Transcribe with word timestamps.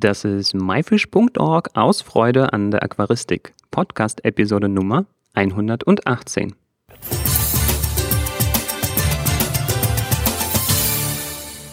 Das 0.00 0.24
ist 0.24 0.54
myfish.org 0.54 1.70
aus 1.74 2.02
Freude 2.02 2.52
an 2.52 2.70
der 2.70 2.84
Aquaristik. 2.84 3.52
Podcast 3.72 4.24
Episode 4.24 4.68
Nummer 4.68 5.06
118. 5.34 6.54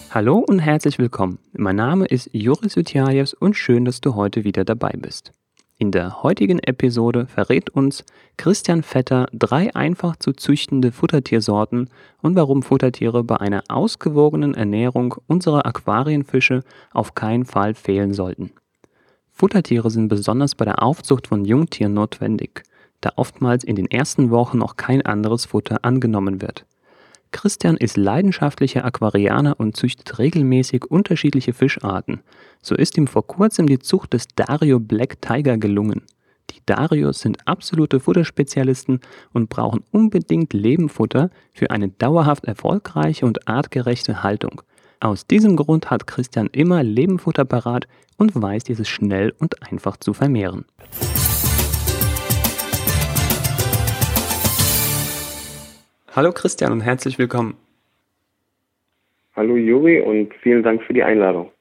Hallo 0.09 0.39
und 0.39 0.57
herzlich 0.57 0.97
willkommen. 0.97 1.38
Mein 1.53 1.75
Name 1.75 2.07
ist 2.07 2.31
Joris 2.33 2.75
Utjajews 2.75 3.35
und 3.35 3.55
schön, 3.55 3.85
dass 3.85 4.01
du 4.01 4.15
heute 4.15 4.44
wieder 4.44 4.65
dabei 4.65 4.94
bist. 4.97 5.31
In 5.78 5.92
der 5.92 6.23
heutigen 6.23 6.60
Episode 6.60 7.28
verrät 7.28 7.69
uns 7.69 8.05
Christian 8.37 8.81
Vetter 8.81 9.28
drei 9.33 9.75
einfach 9.75 10.15
zu 10.15 10.31
züchtende 10.31 10.94
Futtertiersorten 10.94 11.89
und 12.21 12.35
warum 12.37 12.63
Futtertiere 12.63 13.25
bei 13.25 13.35
einer 13.42 13.62
ausgewogenen 13.67 14.53
Ernährung 14.53 15.15
unserer 15.28 15.65
Aquarienfische 15.65 16.63
auf 16.93 17.13
keinen 17.13 17.43
Fall 17.43 17.73
fehlen 17.73 18.13
sollten. 18.13 18.52
Futtertiere 19.34 19.91
sind 19.91 20.07
besonders 20.07 20.55
bei 20.55 20.63
der 20.63 20.81
Aufzucht 20.81 21.27
von 21.27 21.43
Jungtieren 21.43 21.93
notwendig, 21.93 22.63
da 23.01 23.12
oftmals 23.17 23.65
in 23.65 23.76
den 23.76 23.91
ersten 23.91 24.31
Wochen 24.31 24.59
noch 24.59 24.77
kein 24.77 25.01
anderes 25.01 25.43
Futter 25.43 25.79
angenommen 25.81 26.41
wird. 26.41 26.65
Christian 27.31 27.77
ist 27.77 27.97
leidenschaftlicher 27.97 28.85
Aquarianer 28.85 29.59
und 29.59 29.75
züchtet 29.75 30.20
regelmäßig 30.20 30.85
unterschiedliche 30.85 31.53
Fischarten. 31.53 32.21
So 32.61 32.75
ist 32.75 32.98
ihm 32.98 33.07
vor 33.07 33.27
kurzem 33.27 33.67
die 33.67 33.79
Zucht 33.79 34.13
des 34.13 34.27
Dario 34.35 34.79
Black 34.79 35.21
Tiger 35.21 35.57
gelungen. 35.57 36.03
Die 36.51 36.61
Darios 36.65 37.20
sind 37.20 37.48
absolute 37.48 37.99
Futterspezialisten 37.99 38.99
und 39.34 39.49
brauchen 39.49 39.84
unbedingt 39.91 40.53
Lebenfutter 40.53 41.29
für 41.53 41.71
eine 41.71 41.89
dauerhaft 41.89 42.45
erfolgreiche 42.45 43.26
und 43.26 43.48
artgerechte 43.48 44.23
Haltung. 44.23 44.62
Aus 44.99 45.27
diesem 45.27 45.55
Grund 45.55 45.91
hat 45.91 46.07
Christian 46.07 46.48
immer 46.51 46.84
Lebenfutter 46.84 47.45
parat 47.45 47.87
und 48.17 48.39
weiß 48.39 48.63
dieses 48.63 48.87
schnell 48.87 49.34
und 49.39 49.62
einfach 49.71 49.98
zu 49.98 50.13
vermehren. 50.13 50.65
Hallo 56.16 56.32
Christian 56.32 56.71
und 56.71 56.80
herzlich 56.80 57.20
willkommen. 57.20 57.58
Hallo 59.35 59.58
Juri 59.58 59.99
und 59.99 60.34
vielen 60.35 60.63
Dank 60.63 60.82
für 60.84 60.94
die 60.94 61.04
Einladung. 61.04 61.52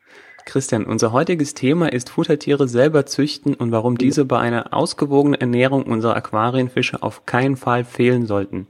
Christian, 0.47 0.85
unser 0.85 1.11
heutiges 1.11 1.55
Thema 1.55 1.93
ist 1.93 2.09
Futtertiere 2.09 2.69
selber 2.69 3.05
züchten 3.05 3.55
und 3.55 3.73
warum 3.73 3.99
diese 3.99 4.25
bei 4.25 4.39
einer 4.39 4.73
ausgewogenen 4.73 5.41
Ernährung 5.41 5.83
unserer 5.83 6.15
Aquarienfische 6.15 7.03
auf 7.03 7.27
keinen 7.27 7.57
Fall 7.57 7.83
fehlen 7.83 8.27
sollten. 8.27 8.69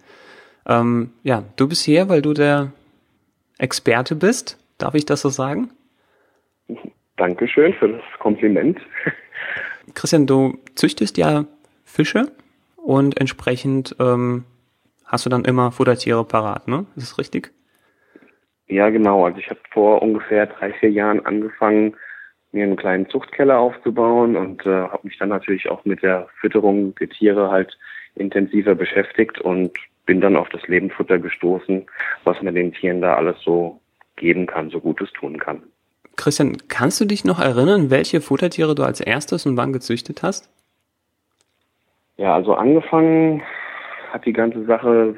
Ähm, 0.67 1.11
ja, 1.23 1.45
du 1.57 1.69
bist 1.69 1.85
hier, 1.85 2.09
weil 2.09 2.23
du 2.23 2.33
der 2.33 2.73
Experte 3.59 4.15
bist. 4.15 4.59
Darf 4.79 4.95
ich 4.95 5.05
das 5.05 5.21
so 5.21 5.29
sagen? 5.29 5.69
Dankeschön 7.19 7.75
für 7.75 7.91
das 7.91 8.03
Kompliment. 8.21 8.79
Christian, 9.93 10.27
du 10.27 10.57
züchtest 10.77 11.19
ja 11.19 11.45
Fische 11.85 12.33
und 12.77 13.21
entsprechend 13.21 13.95
ähm, 14.01 14.45
hast 15.15 15.25
du 15.25 15.31
dann 15.31 15.45
immer 15.45 15.71
Futtertiere 15.71 16.25
parat, 16.25 16.67
ne? 16.67 16.87
Ist 16.97 17.11
das 17.11 17.19
richtig? 17.19 17.53
Ja, 18.67 18.91
genau. 18.91 19.25
Also 19.25 19.39
ich 19.39 19.49
habe 19.49 19.61
vor 19.71 20.03
ungefähr 20.03 20.47
drei, 20.47 20.73
vier 20.73 20.91
Jahren 20.91 21.25
angefangen, 21.25 21.95
mir 22.51 22.65
einen 22.65 22.77
kleinen 22.77 23.09
Zuchtkeller 23.09 23.59
aufzubauen 23.59 24.37
und 24.37 24.67
äh, 24.67 24.71
habe 24.71 25.07
mich 25.07 25.17
dann 25.19 25.29
natürlich 25.29 25.71
auch 25.71 25.85
mit 25.85 26.03
der 26.03 26.27
Fütterung 26.41 26.95
der 26.97 27.09
Tiere 27.09 27.51
halt 27.51 27.79
intensiver 28.17 28.75
beschäftigt 28.75 29.41
und 29.41 29.73
bin 30.05 30.21
dann 30.21 30.37
auf 30.37 30.49
das 30.49 30.67
Lebendfutter 30.67 31.19
gestoßen, 31.19 31.87
was 32.25 32.43
man 32.43 32.55
den 32.55 32.73
Tieren 32.73 33.01
da 33.01 33.15
alles 33.15 33.37
so 33.43 33.81
geben 34.17 34.47
kann, 34.47 34.71
so 34.71 34.81
Gutes 34.81 35.13
tun 35.13 35.39
kann. 35.39 35.63
Christian, 36.17 36.57
kannst 36.69 37.01
du 37.01 37.05
dich 37.05 37.25
noch 37.25 37.41
erinnern, 37.41 37.91
welche 37.91 38.21
Futtertiere 38.21 38.75
du 38.75 38.83
als 38.83 39.01
erstes 39.01 39.47
und 39.47 39.57
wann 39.57 39.73
gezüchtet 39.73 40.23
hast? 40.23 40.51
Ja, 42.17 42.35
also 42.35 42.55
angefangen 42.55 43.43
hat 44.15 44.25
die 44.25 44.33
ganze 44.33 44.65
Sache 44.65 45.17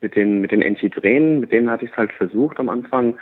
mit 0.00 0.16
den, 0.16 0.40
mit 0.40 0.50
den 0.50 0.62
Enchidrenen, 0.62 1.40
mit 1.40 1.52
denen 1.52 1.70
hatte 1.70 1.84
ich 1.84 1.90
es 1.90 1.96
halt 1.96 2.10
versucht 2.14 2.58
am 2.58 2.70
Anfang, 2.70 3.18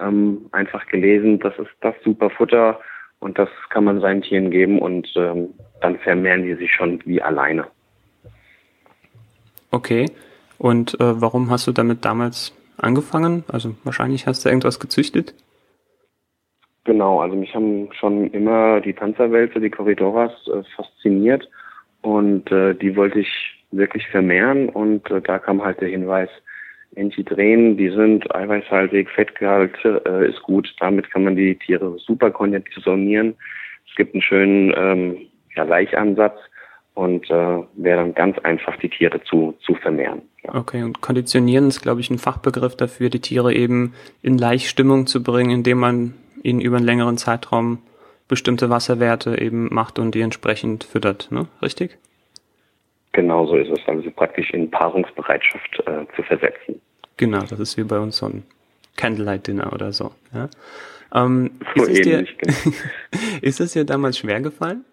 ähm, 0.00 0.46
einfach 0.50 0.84
gelesen, 0.86 1.38
das 1.38 1.56
ist 1.56 1.70
das 1.80 1.94
super 2.02 2.30
Futter 2.30 2.80
und 3.20 3.38
das 3.38 3.48
kann 3.68 3.84
man 3.84 4.00
seinen 4.00 4.22
Tieren 4.22 4.50
geben 4.50 4.80
und 4.80 5.08
ähm, 5.14 5.50
dann 5.80 5.98
vermehren 5.98 6.42
die 6.42 6.54
sich 6.56 6.72
schon 6.72 7.00
wie 7.04 7.22
alleine. 7.22 7.66
Okay. 9.70 10.06
Und 10.58 10.94
äh, 11.00 11.20
warum 11.20 11.48
hast 11.48 11.68
du 11.68 11.72
damit 11.72 12.04
damals 12.04 12.52
angefangen? 12.76 13.44
Also 13.46 13.76
wahrscheinlich 13.84 14.26
hast 14.26 14.44
du 14.44 14.48
irgendwas 14.48 14.80
gezüchtet? 14.80 15.32
Genau, 16.84 17.20
also 17.20 17.36
mich 17.36 17.54
haben 17.54 17.88
schon 17.92 18.30
immer 18.32 18.80
die 18.80 18.92
Panzerwälze, 18.94 19.60
die 19.60 19.70
Corridoras 19.70 20.32
äh, 20.48 20.62
fasziniert 20.74 21.48
und 22.02 22.50
äh, 22.50 22.74
die 22.74 22.96
wollte 22.96 23.20
ich 23.20 23.59
wirklich 23.70 24.06
vermehren 24.08 24.68
und 24.68 25.10
äh, 25.10 25.20
da 25.20 25.38
kam 25.38 25.62
halt 25.62 25.80
der 25.80 25.88
Hinweis, 25.88 26.28
Enchidren, 26.96 27.76
die 27.76 27.90
sind 27.90 28.34
eiweißhaltig, 28.34 29.08
Fettgehalt 29.10 29.76
äh, 29.84 30.28
ist 30.28 30.42
gut, 30.42 30.74
damit 30.80 31.10
kann 31.10 31.24
man 31.24 31.36
die 31.36 31.56
Tiere 31.56 31.96
super 31.98 32.30
konditionieren. 32.30 33.36
Es 33.88 33.94
gibt 33.94 34.14
einen 34.14 34.22
schönen 34.22 34.72
ähm, 34.76 35.16
ja, 35.54 35.62
Laichansatz 35.62 36.38
und 36.94 37.30
äh, 37.30 37.58
wäre 37.74 37.98
dann 37.98 38.14
ganz 38.14 38.38
einfach, 38.38 38.76
die 38.78 38.88
Tiere 38.88 39.22
zu, 39.22 39.54
zu 39.64 39.74
vermehren. 39.76 40.22
Ja. 40.42 40.54
Okay, 40.54 40.82
und 40.82 41.00
konditionieren 41.00 41.68
ist, 41.68 41.80
glaube 41.80 42.00
ich, 42.00 42.10
ein 42.10 42.18
Fachbegriff 42.18 42.76
dafür, 42.76 43.08
die 43.08 43.20
Tiere 43.20 43.54
eben 43.54 43.94
in 44.22 44.36
Laichstimmung 44.36 45.06
zu 45.06 45.22
bringen, 45.22 45.50
indem 45.50 45.78
man 45.78 46.14
ihnen 46.42 46.60
über 46.60 46.76
einen 46.76 46.86
längeren 46.86 47.18
Zeitraum 47.18 47.78
bestimmte 48.26 48.70
Wasserwerte 48.70 49.40
eben 49.40 49.68
macht 49.72 49.98
und 49.98 50.14
die 50.14 50.20
entsprechend 50.20 50.84
füttert, 50.84 51.28
ne? 51.30 51.46
Richtig? 51.62 51.98
Genau 53.12 53.46
so 53.46 53.56
ist 53.56 53.70
es, 53.70 53.88
also 53.88 54.10
praktisch 54.10 54.50
in 54.50 54.70
Paarungsbereitschaft 54.70 55.82
äh, 55.86 56.06
zu 56.14 56.22
versetzen. 56.22 56.80
Genau, 57.16 57.40
das 57.40 57.58
ist 57.58 57.76
wie 57.76 57.84
bei 57.84 57.98
uns 57.98 58.18
so 58.18 58.26
ein 58.26 58.44
Candlelight 58.96 59.46
Dinner 59.46 59.72
oder 59.72 59.92
so. 59.92 60.12
Ja? 60.32 60.48
Ähm, 61.14 61.50
so 61.74 61.84
ist, 61.84 61.90
es 61.90 62.00
dir, 62.02 62.22
genau. 62.22 62.76
ist 63.42 63.60
es 63.60 63.72
dir 63.72 63.84
damals 63.84 64.18
schwer 64.18 64.40
gefallen? 64.40 64.84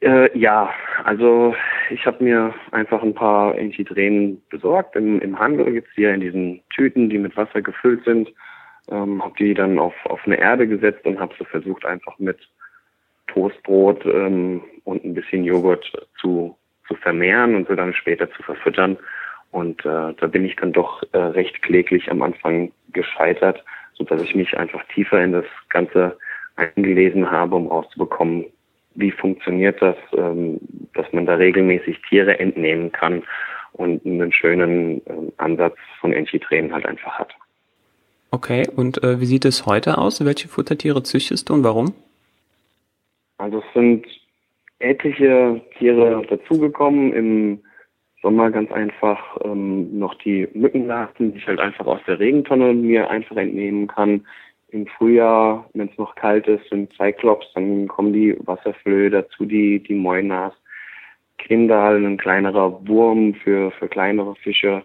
Äh, 0.00 0.36
ja, 0.36 0.74
also 1.04 1.54
ich 1.90 2.04
habe 2.06 2.24
mir 2.24 2.52
einfach 2.72 3.02
ein 3.02 3.14
paar 3.14 3.56
Enchidrenen 3.56 4.42
besorgt. 4.50 4.96
Im, 4.96 5.20
im 5.20 5.38
Handel 5.38 5.72
gibt's 5.72 5.92
die 5.96 6.02
ja 6.02 6.12
in 6.12 6.20
diesen 6.20 6.60
Tüten, 6.74 7.08
die 7.08 7.18
mit 7.18 7.36
Wasser 7.36 7.62
gefüllt 7.62 8.04
sind. 8.04 8.32
Ähm, 8.90 9.22
habe 9.22 9.34
die 9.38 9.54
dann 9.54 9.78
auf, 9.78 9.94
auf 10.06 10.20
eine 10.24 10.38
Erde 10.38 10.66
gesetzt 10.66 11.04
und 11.06 11.20
habe 11.20 11.34
so 11.38 11.44
versucht, 11.44 11.84
einfach 11.84 12.18
mit 12.18 12.38
Toastbrot 13.32 14.04
ähm, 14.06 14.62
und 14.84 15.04
ein 15.04 15.14
bisschen 15.14 15.44
Joghurt 15.44 15.90
zu, 16.20 16.56
zu 16.86 16.94
vermehren 16.94 17.54
und 17.54 17.68
sie 17.68 17.76
dann 17.76 17.94
später 17.94 18.30
zu 18.32 18.42
verfüttern. 18.42 18.96
Und 19.50 19.84
äh, 19.84 20.14
da 20.14 20.26
bin 20.28 20.44
ich 20.44 20.56
dann 20.56 20.72
doch 20.72 21.02
äh, 21.12 21.18
recht 21.18 21.62
kläglich 21.62 22.10
am 22.10 22.22
Anfang 22.22 22.72
gescheitert, 22.92 23.62
so 23.94 24.04
dass 24.04 24.22
ich 24.22 24.34
mich 24.34 24.56
einfach 24.56 24.82
tiefer 24.94 25.22
in 25.22 25.32
das 25.32 25.44
Ganze 25.68 26.16
eingelesen 26.56 27.30
habe, 27.30 27.56
um 27.56 27.66
rauszubekommen, 27.66 28.46
wie 28.94 29.10
funktioniert 29.10 29.80
das, 29.80 29.96
ähm, 30.16 30.58
dass 30.94 31.10
man 31.12 31.26
da 31.26 31.34
regelmäßig 31.34 32.00
Tiere 32.08 32.38
entnehmen 32.38 32.92
kann 32.92 33.22
und 33.72 34.04
einen 34.04 34.32
schönen 34.32 34.98
äh, 35.06 35.32
Ansatz 35.38 35.76
von 36.00 36.12
Enchitränen 36.12 36.72
halt 36.72 36.86
einfach 36.86 37.18
hat. 37.18 37.34
Okay, 38.30 38.66
und 38.74 39.02
äh, 39.02 39.20
wie 39.20 39.26
sieht 39.26 39.44
es 39.44 39.66
heute 39.66 39.98
aus? 39.98 40.24
Welche 40.24 40.48
Futtertiere 40.48 41.02
züchtest 41.02 41.48
du 41.48 41.54
und 41.54 41.64
warum? 41.64 41.94
Also 43.42 43.58
es 43.58 43.74
sind 43.74 44.06
etliche 44.78 45.60
Tiere 45.76 46.24
dazugekommen. 46.28 47.12
Im 47.12 47.60
Sommer 48.22 48.52
ganz 48.52 48.70
einfach 48.70 49.36
ähm, 49.44 49.98
noch 49.98 50.14
die 50.14 50.46
Mückenlarven, 50.54 51.32
die 51.32 51.38
ich 51.38 51.46
halt 51.48 51.58
einfach 51.58 51.86
aus 51.86 51.98
der 52.06 52.20
Regentonne 52.20 52.72
mir 52.72 53.10
einfach 53.10 53.36
entnehmen 53.36 53.88
kann. 53.88 54.24
Im 54.68 54.86
Frühjahr, 54.86 55.68
wenn 55.74 55.88
es 55.88 55.98
noch 55.98 56.14
kalt 56.14 56.46
ist, 56.46 56.68
sind 56.70 56.92
Cyclops, 56.92 57.52
dann 57.54 57.88
kommen 57.88 58.12
die 58.12 58.36
Wasserflöhe 58.46 59.10
dazu, 59.10 59.44
die, 59.44 59.82
die 59.82 59.94
Moinas. 59.94 60.54
Kindal, 61.38 62.04
ein 62.04 62.18
kleinerer 62.18 62.86
Wurm 62.86 63.34
für, 63.34 63.72
für 63.72 63.88
kleinere 63.88 64.36
Fische. 64.36 64.84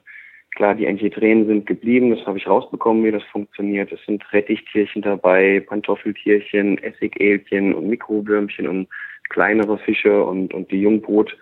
Klar, 0.58 0.74
die 0.74 0.88
Enchidrenen 0.88 1.46
sind 1.46 1.68
geblieben, 1.68 2.10
das 2.10 2.26
habe 2.26 2.40
ich 2.40 2.48
rausbekommen, 2.48 3.04
wie 3.04 3.12
das 3.12 3.22
funktioniert. 3.26 3.92
Es 3.92 4.04
sind 4.08 4.24
Rettichtierchen 4.34 5.04
dabei, 5.04 5.60
Pantoffeltierchen, 5.60 6.80
Essigälchen 6.80 7.76
und 7.76 7.88
Mikrowürmchen, 7.88 8.68
um 8.68 8.88
kleinere 9.30 9.78
Fische 9.78 10.24
und, 10.24 10.56
und 10.56 10.72
die 10.72 10.82
Jungbrot 10.82 11.38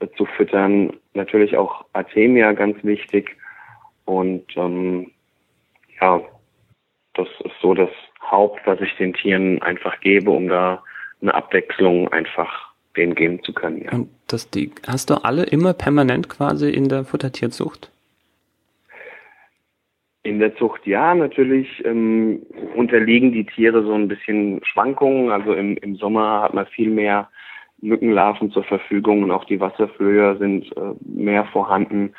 äh, 0.00 0.06
zu 0.18 0.26
füttern. 0.26 0.92
Natürlich 1.14 1.56
auch 1.56 1.86
Artemia 1.94 2.52
ganz 2.52 2.76
wichtig. 2.84 3.38
Und 4.04 4.44
ähm, 4.54 5.12
ja, 5.98 6.20
das 7.14 7.28
ist 7.46 7.54
so 7.62 7.72
das 7.72 7.88
Haupt, 8.20 8.60
was 8.66 8.82
ich 8.82 8.94
den 8.96 9.14
Tieren 9.14 9.62
einfach 9.62 9.98
gebe, 10.00 10.30
um 10.30 10.46
da 10.46 10.84
eine 11.22 11.32
Abwechslung 11.32 12.08
einfach 12.08 12.74
denen 12.98 13.14
geben 13.14 13.42
zu 13.44 13.54
können. 13.54 13.80
Ja. 13.86 13.92
Und 13.92 14.10
das 14.26 14.50
die 14.50 14.70
hast 14.86 15.08
du 15.08 15.24
alle 15.24 15.44
immer 15.44 15.72
permanent 15.72 16.28
quasi 16.28 16.68
in 16.68 16.90
der 16.90 17.06
Futtertierzucht? 17.06 17.90
In 20.22 20.40
der 20.40 20.54
Zucht 20.56 20.86
ja, 20.86 21.14
natürlich 21.14 21.84
ähm, 21.84 22.42
unterliegen 22.74 23.32
die 23.32 23.46
Tiere 23.46 23.82
so 23.82 23.94
ein 23.94 24.08
bisschen 24.08 24.60
Schwankungen. 24.64 25.30
Also 25.30 25.54
im, 25.54 25.76
im 25.78 25.96
Sommer 25.96 26.42
hat 26.42 26.54
man 26.54 26.66
viel 26.66 26.90
mehr 26.90 27.28
Mückenlarven 27.80 28.50
zur 28.50 28.64
Verfügung 28.64 29.22
und 29.22 29.30
auch 29.30 29.44
die 29.44 29.60
Wasserflöhe 29.60 30.36
sind 30.38 30.76
äh, 30.76 30.94
mehr 31.04 31.44
vorhanden. 31.46 32.14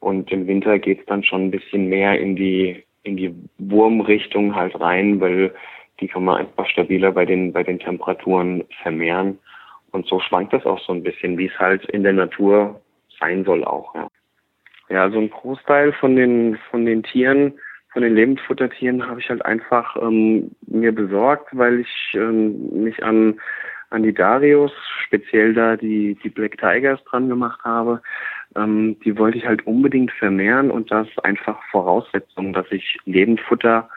Und 0.00 0.30
im 0.32 0.46
Winter 0.46 0.78
geht 0.78 1.00
es 1.00 1.06
dann 1.06 1.22
schon 1.22 1.46
ein 1.46 1.50
bisschen 1.50 1.88
mehr 1.88 2.18
in 2.18 2.36
die 2.36 2.84
in 3.02 3.18
die 3.18 3.34
Wurmrichtung 3.58 4.54
halt 4.54 4.80
rein, 4.80 5.20
weil 5.20 5.54
die 6.00 6.08
kann 6.08 6.24
man 6.24 6.38
einfach 6.38 6.66
stabiler 6.66 7.12
bei 7.12 7.26
den 7.26 7.52
bei 7.52 7.62
den 7.62 7.78
Temperaturen 7.78 8.64
vermehren. 8.82 9.38
Und 9.92 10.06
so 10.06 10.20
schwankt 10.20 10.52
das 10.52 10.66
auch 10.66 10.80
so 10.80 10.92
ein 10.92 11.02
bisschen, 11.02 11.38
wie 11.38 11.46
es 11.46 11.58
halt 11.58 11.84
in 11.90 12.02
der 12.02 12.14
Natur 12.14 12.80
sein 13.20 13.44
soll 13.44 13.64
auch. 13.64 13.94
Ja. 13.94 14.08
Ja, 14.88 15.02
also 15.02 15.18
ein 15.18 15.30
Großteil 15.30 15.92
von 15.92 16.16
den 16.16 16.58
von 16.70 16.84
den 16.84 17.02
Tieren, 17.02 17.54
von 17.92 18.02
den 18.02 18.14
Lebendfuttertieren 18.14 19.06
habe 19.06 19.20
ich 19.20 19.28
halt 19.30 19.44
einfach 19.44 19.96
ähm, 20.00 20.50
mir 20.66 20.92
besorgt, 20.92 21.48
weil 21.52 21.80
ich 21.80 22.14
ähm, 22.14 22.82
mich 22.84 23.02
an 23.02 23.40
an 23.90 24.02
die 24.02 24.12
Darius, 24.12 24.72
speziell 25.04 25.54
da 25.54 25.76
die 25.76 26.18
die 26.22 26.28
Black 26.28 26.58
Tigers 26.58 27.02
dran 27.04 27.28
gemacht 27.28 27.60
habe. 27.64 28.02
Ähm, 28.56 28.96
die 29.04 29.16
wollte 29.18 29.38
ich 29.38 29.46
halt 29.46 29.66
unbedingt 29.66 30.12
vermehren 30.12 30.70
und 30.70 30.90
das 30.90 31.06
einfach 31.22 31.60
Voraussetzung, 31.70 32.52
dass 32.52 32.66
ich 32.70 32.98
Lebendfutter 33.04 33.88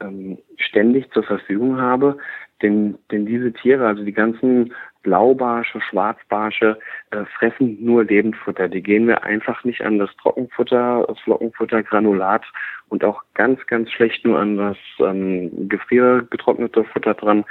ähm, 0.00 0.38
ständig 0.56 1.10
zur 1.12 1.22
Verfügung 1.22 1.80
habe. 1.80 2.18
Denn, 2.62 2.96
denn 3.10 3.26
diese 3.26 3.52
Tiere, 3.52 3.86
also 3.86 4.02
die 4.02 4.12
ganzen 4.12 4.72
Blaubarsche, 5.02 5.80
Schwarzbarsche, 5.80 6.78
äh, 7.10 7.24
fressen 7.38 7.76
nur 7.84 8.04
Lebendfutter. 8.04 8.68
Die 8.68 8.82
gehen 8.82 9.04
mir 9.04 9.22
einfach 9.22 9.62
nicht 9.62 9.82
an 9.82 9.98
das 9.98 10.10
Trockenfutter, 10.20 11.04
das 11.06 11.18
Flockenfutter, 11.20 11.82
Granulat 11.82 12.42
und 12.88 13.04
auch 13.04 13.22
ganz, 13.34 13.64
ganz 13.66 13.90
schlecht 13.92 14.24
nur 14.24 14.38
an 14.38 14.56
das 14.56 14.76
ähm, 14.98 15.68
gefriergetrocknete 15.68 16.84
Futter 16.84 17.14
dran, 17.14 17.44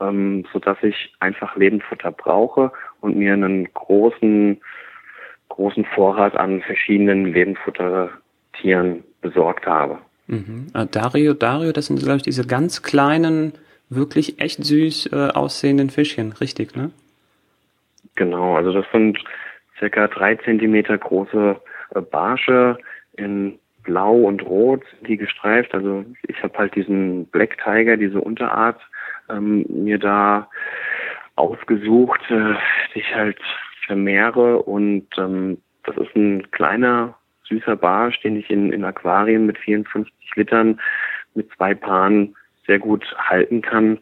ähm, 0.00 0.44
sodass 0.52 0.78
ich 0.82 1.14
einfach 1.20 1.54
Lebendfutter 1.56 2.10
brauche 2.10 2.72
und 3.00 3.16
mir 3.16 3.34
einen 3.34 3.72
großen, 3.74 4.60
großen 5.50 5.84
Vorrat 5.94 6.36
an 6.36 6.62
verschiedenen 6.62 7.26
Lebendfuttertieren 7.26 9.04
besorgt 9.20 9.66
habe. 9.66 9.98
Mhm. 10.26 10.68
Äh, 10.74 10.86
Dario, 10.86 11.34
Dario, 11.34 11.72
das 11.72 11.86
sind, 11.86 12.00
glaube 12.00 12.16
ich, 12.16 12.22
diese 12.22 12.46
ganz 12.46 12.82
kleinen 12.82 13.52
wirklich 13.88 14.40
echt 14.40 14.64
süß 14.64 15.12
äh, 15.12 15.28
aussehenden 15.30 15.90
Fischchen, 15.90 16.32
richtig, 16.32 16.74
ne? 16.76 16.90
Genau, 18.14 18.56
also 18.56 18.72
das 18.72 18.86
sind 18.92 19.18
circa 19.78 20.08
drei 20.08 20.36
Zentimeter 20.36 20.96
große 20.96 21.60
äh, 21.94 22.00
Barsche 22.00 22.78
in 23.16 23.58
Blau 23.82 24.14
und 24.14 24.44
Rot, 24.44 24.82
die 25.06 25.16
gestreift. 25.16 25.74
Also 25.74 26.04
ich 26.26 26.42
habe 26.42 26.58
halt 26.58 26.74
diesen 26.74 27.26
Black 27.26 27.56
Tiger, 27.62 27.96
diese 27.96 28.20
Unterart, 28.20 28.80
ähm, 29.28 29.64
mir 29.68 29.98
da 29.98 30.48
ausgesucht, 31.36 32.20
äh, 32.30 32.54
die 32.94 33.00
ich 33.00 33.14
halt 33.14 33.38
vermehre 33.86 34.62
und 34.62 35.06
ähm, 35.18 35.58
das 35.84 35.96
ist 35.96 36.16
ein 36.16 36.50
kleiner 36.50 37.14
süßer 37.44 37.76
Barsch, 37.76 38.20
den 38.22 38.36
ich 38.36 38.50
in, 38.50 38.72
in 38.72 38.84
Aquarien 38.84 39.46
mit 39.46 39.58
54 39.58 40.12
Litern 40.34 40.80
mit 41.34 41.48
zwei 41.56 41.74
Paaren 41.74 42.34
sehr 42.66 42.78
gut 42.78 43.04
halten 43.18 43.62
kann 43.62 43.98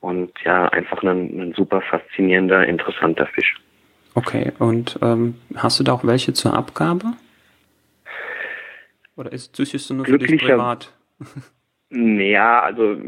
und 0.00 0.32
ja, 0.44 0.68
einfach 0.68 1.02
ein, 1.02 1.40
ein 1.40 1.54
super 1.56 1.80
faszinierender, 1.80 2.66
interessanter 2.66 3.26
Fisch. 3.26 3.56
Okay, 4.14 4.52
und 4.58 4.98
ähm, 5.02 5.36
hast 5.56 5.78
du 5.78 5.84
da 5.84 5.92
auch 5.92 6.04
welche 6.04 6.32
zur 6.32 6.54
Abgabe? 6.54 7.12
Oder 9.16 9.32
ist 9.32 9.54
süßest 9.56 9.90
du 9.90 9.94
nur 9.94 10.06
für 10.06 10.18
dich 10.18 10.40
privat? 10.40 10.92
Ja, 11.90 12.60
also 12.60 13.00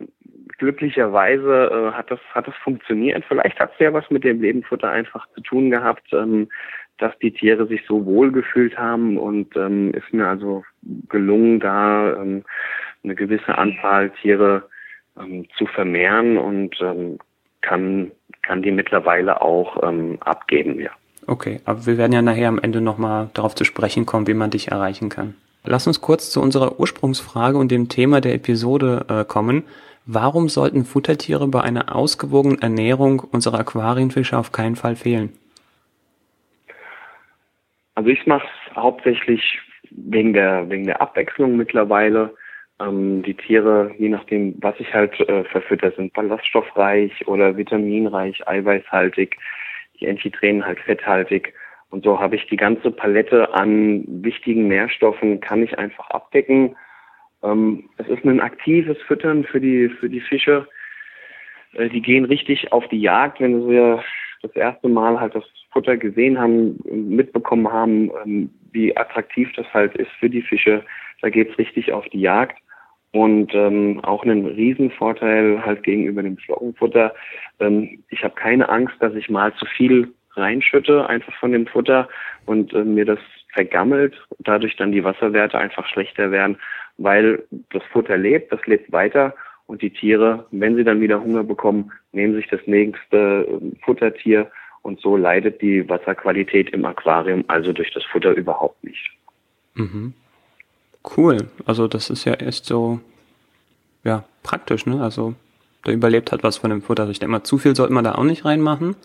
glücklicherweise 0.56 1.70
äh, 1.70 1.92
hat 1.92 2.10
das 2.10 2.18
hat 2.32 2.48
das 2.48 2.54
funktioniert. 2.64 3.22
Vielleicht 3.28 3.60
hat 3.60 3.72
es 3.74 3.78
ja 3.78 3.92
was 3.92 4.08
mit 4.10 4.24
dem 4.24 4.40
Lebenfutter 4.40 4.90
einfach 4.90 5.26
zu 5.34 5.42
tun 5.42 5.70
gehabt, 5.70 6.10
ähm, 6.14 6.48
dass 6.96 7.18
die 7.18 7.32
Tiere 7.32 7.66
sich 7.66 7.82
so 7.86 8.06
wohl 8.06 8.32
gefühlt 8.32 8.78
haben 8.78 9.18
und 9.18 9.54
ähm, 9.56 9.92
ist 9.92 10.12
mir 10.14 10.26
also 10.26 10.64
gelungen, 11.10 11.60
da 11.60 12.14
ähm, 12.16 12.44
eine 13.04 13.14
gewisse 13.14 13.56
Anzahl 13.56 14.10
Tiere 14.22 14.68
ähm, 15.18 15.46
zu 15.56 15.66
vermehren 15.66 16.38
und 16.38 16.76
ähm, 16.80 17.18
kann, 17.60 18.10
kann 18.42 18.62
die 18.62 18.70
mittlerweile 18.70 19.42
auch 19.42 19.82
ähm, 19.82 20.18
abgeben, 20.20 20.80
ja. 20.80 20.90
Okay, 21.26 21.60
aber 21.64 21.86
wir 21.86 21.98
werden 21.98 22.12
ja 22.12 22.22
nachher 22.22 22.48
am 22.48 22.58
Ende 22.58 22.80
nochmal 22.80 23.30
darauf 23.34 23.54
zu 23.54 23.64
sprechen 23.64 24.06
kommen, 24.06 24.26
wie 24.26 24.34
man 24.34 24.50
dich 24.50 24.68
erreichen 24.68 25.10
kann. 25.10 25.34
Lass 25.64 25.86
uns 25.86 26.00
kurz 26.00 26.30
zu 26.30 26.40
unserer 26.40 26.80
Ursprungsfrage 26.80 27.58
und 27.58 27.70
dem 27.70 27.88
Thema 27.88 28.20
der 28.20 28.34
Episode 28.34 29.04
äh, 29.08 29.24
kommen. 29.24 29.64
Warum 30.06 30.48
sollten 30.48 30.84
Futtertiere 30.84 31.46
bei 31.48 31.60
einer 31.60 31.94
ausgewogenen 31.94 32.62
Ernährung 32.62 33.20
unserer 33.20 33.60
Aquarienfische 33.60 34.38
auf 34.38 34.52
keinen 34.52 34.74
Fall 34.74 34.96
fehlen? 34.96 35.32
Also 37.94 38.08
ich 38.08 38.26
mache 38.26 38.46
es 38.46 38.76
hauptsächlich 38.76 39.60
wegen 39.90 40.32
der 40.32 40.70
wegen 40.70 40.86
der 40.86 41.02
Abwechslung 41.02 41.56
mittlerweile. 41.56 42.34
Ähm, 42.80 43.22
die 43.22 43.34
Tiere, 43.34 43.94
je 43.98 44.08
nachdem, 44.08 44.54
was 44.60 44.74
ich 44.78 44.92
halt 44.94 45.18
äh, 45.20 45.44
verfütter, 45.44 45.92
sind 45.92 46.12
ballaststoffreich 46.14 47.26
oder 47.28 47.56
vitaminreich, 47.56 48.46
eiweißhaltig, 48.48 49.36
die 50.00 50.06
Enchitränen 50.06 50.64
halt 50.64 50.80
fetthaltig. 50.80 51.52
Und 51.90 52.04
so 52.04 52.20
habe 52.20 52.36
ich 52.36 52.46
die 52.46 52.56
ganze 52.56 52.90
Palette 52.90 53.52
an 53.52 54.04
wichtigen 54.06 54.68
Nährstoffen, 54.68 55.40
kann 55.40 55.62
ich 55.62 55.78
einfach 55.78 56.08
abdecken. 56.10 56.76
Ähm, 57.42 57.90
es 57.98 58.08
ist 58.08 58.24
ein 58.24 58.40
aktives 58.40 58.98
Füttern 59.02 59.44
für 59.44 59.60
die, 59.60 59.88
für 59.88 60.08
die 60.08 60.20
Fische. 60.20 60.66
Äh, 61.74 61.88
die 61.88 62.00
gehen 62.00 62.24
richtig 62.24 62.72
auf 62.72 62.86
die 62.88 63.00
Jagd, 63.00 63.40
wenn 63.40 63.68
sie 63.68 64.00
das 64.42 64.56
erste 64.56 64.88
Mal 64.88 65.20
halt 65.20 65.34
das 65.34 65.44
Futter 65.72 65.96
gesehen 65.96 66.38
haben, 66.38 66.78
mitbekommen 66.84 67.70
haben, 67.70 68.10
ähm, 68.24 68.50
wie 68.72 68.96
attraktiv 68.96 69.52
das 69.56 69.66
halt 69.74 69.94
ist 69.96 70.10
für 70.18 70.30
die 70.30 70.42
Fische. 70.42 70.84
Da 71.20 71.28
geht's 71.28 71.58
richtig 71.58 71.92
auf 71.92 72.08
die 72.08 72.20
Jagd. 72.20 72.59
Und 73.12 73.52
ähm, 73.54 74.00
auch 74.04 74.22
einen 74.22 74.46
Riesenvorteil 74.46 75.64
halt 75.64 75.82
gegenüber 75.82 76.22
dem 76.22 76.36
Flockenfutter. 76.36 77.12
Ähm, 77.58 78.02
ich 78.08 78.22
habe 78.22 78.34
keine 78.34 78.68
Angst, 78.68 78.94
dass 79.00 79.14
ich 79.14 79.28
mal 79.28 79.52
zu 79.54 79.66
viel 79.66 80.12
reinschütte, 80.36 81.08
einfach 81.08 81.34
von 81.34 81.52
dem 81.52 81.66
Futter 81.66 82.08
und 82.46 82.72
äh, 82.72 82.84
mir 82.84 83.04
das 83.04 83.18
vergammelt, 83.52 84.14
dadurch 84.38 84.76
dann 84.76 84.92
die 84.92 85.02
Wasserwerte 85.02 85.58
einfach 85.58 85.86
schlechter 85.88 86.30
werden, 86.30 86.56
weil 86.98 87.42
das 87.72 87.82
Futter 87.92 88.16
lebt, 88.16 88.52
das 88.52 88.64
lebt 88.66 88.92
weiter 88.92 89.34
und 89.66 89.82
die 89.82 89.90
Tiere, 89.90 90.46
wenn 90.50 90.76
sie 90.76 90.84
dann 90.84 91.00
wieder 91.00 91.20
Hunger 91.20 91.44
bekommen, 91.44 91.92
nehmen 92.12 92.34
sich 92.34 92.48
das 92.48 92.60
nächste 92.66 93.46
äh, 93.48 93.84
Futtertier 93.84 94.50
und 94.82 95.00
so 95.00 95.16
leidet 95.16 95.60
die 95.62 95.88
Wasserqualität 95.88 96.70
im 96.70 96.84
Aquarium 96.84 97.44
also 97.48 97.72
durch 97.72 97.92
das 97.92 98.04
Futter 98.04 98.32
überhaupt 98.32 98.82
nicht. 98.82 99.10
Mhm. 99.74 100.14
Cool. 101.16 101.48
Also 101.66 101.88
das 101.88 102.10
ist 102.10 102.24
ja 102.24 102.34
echt 102.34 102.64
so, 102.64 103.00
ja, 104.04 104.24
praktisch, 104.42 104.86
ne? 104.86 105.02
Also 105.02 105.34
da 105.84 105.92
überlebt 105.92 106.32
halt 106.32 106.42
was 106.42 106.58
von 106.58 106.70
dem 106.70 106.82
Futter. 106.82 107.02
Also 107.02 107.12
ich 107.12 107.18
denke 107.18 107.32
mal, 107.32 107.42
zu 107.42 107.58
viel 107.58 107.74
sollte 107.74 107.92
man 107.92 108.04
da 108.04 108.14
auch 108.14 108.24
nicht 108.24 108.44
reinmachen. 108.44 108.96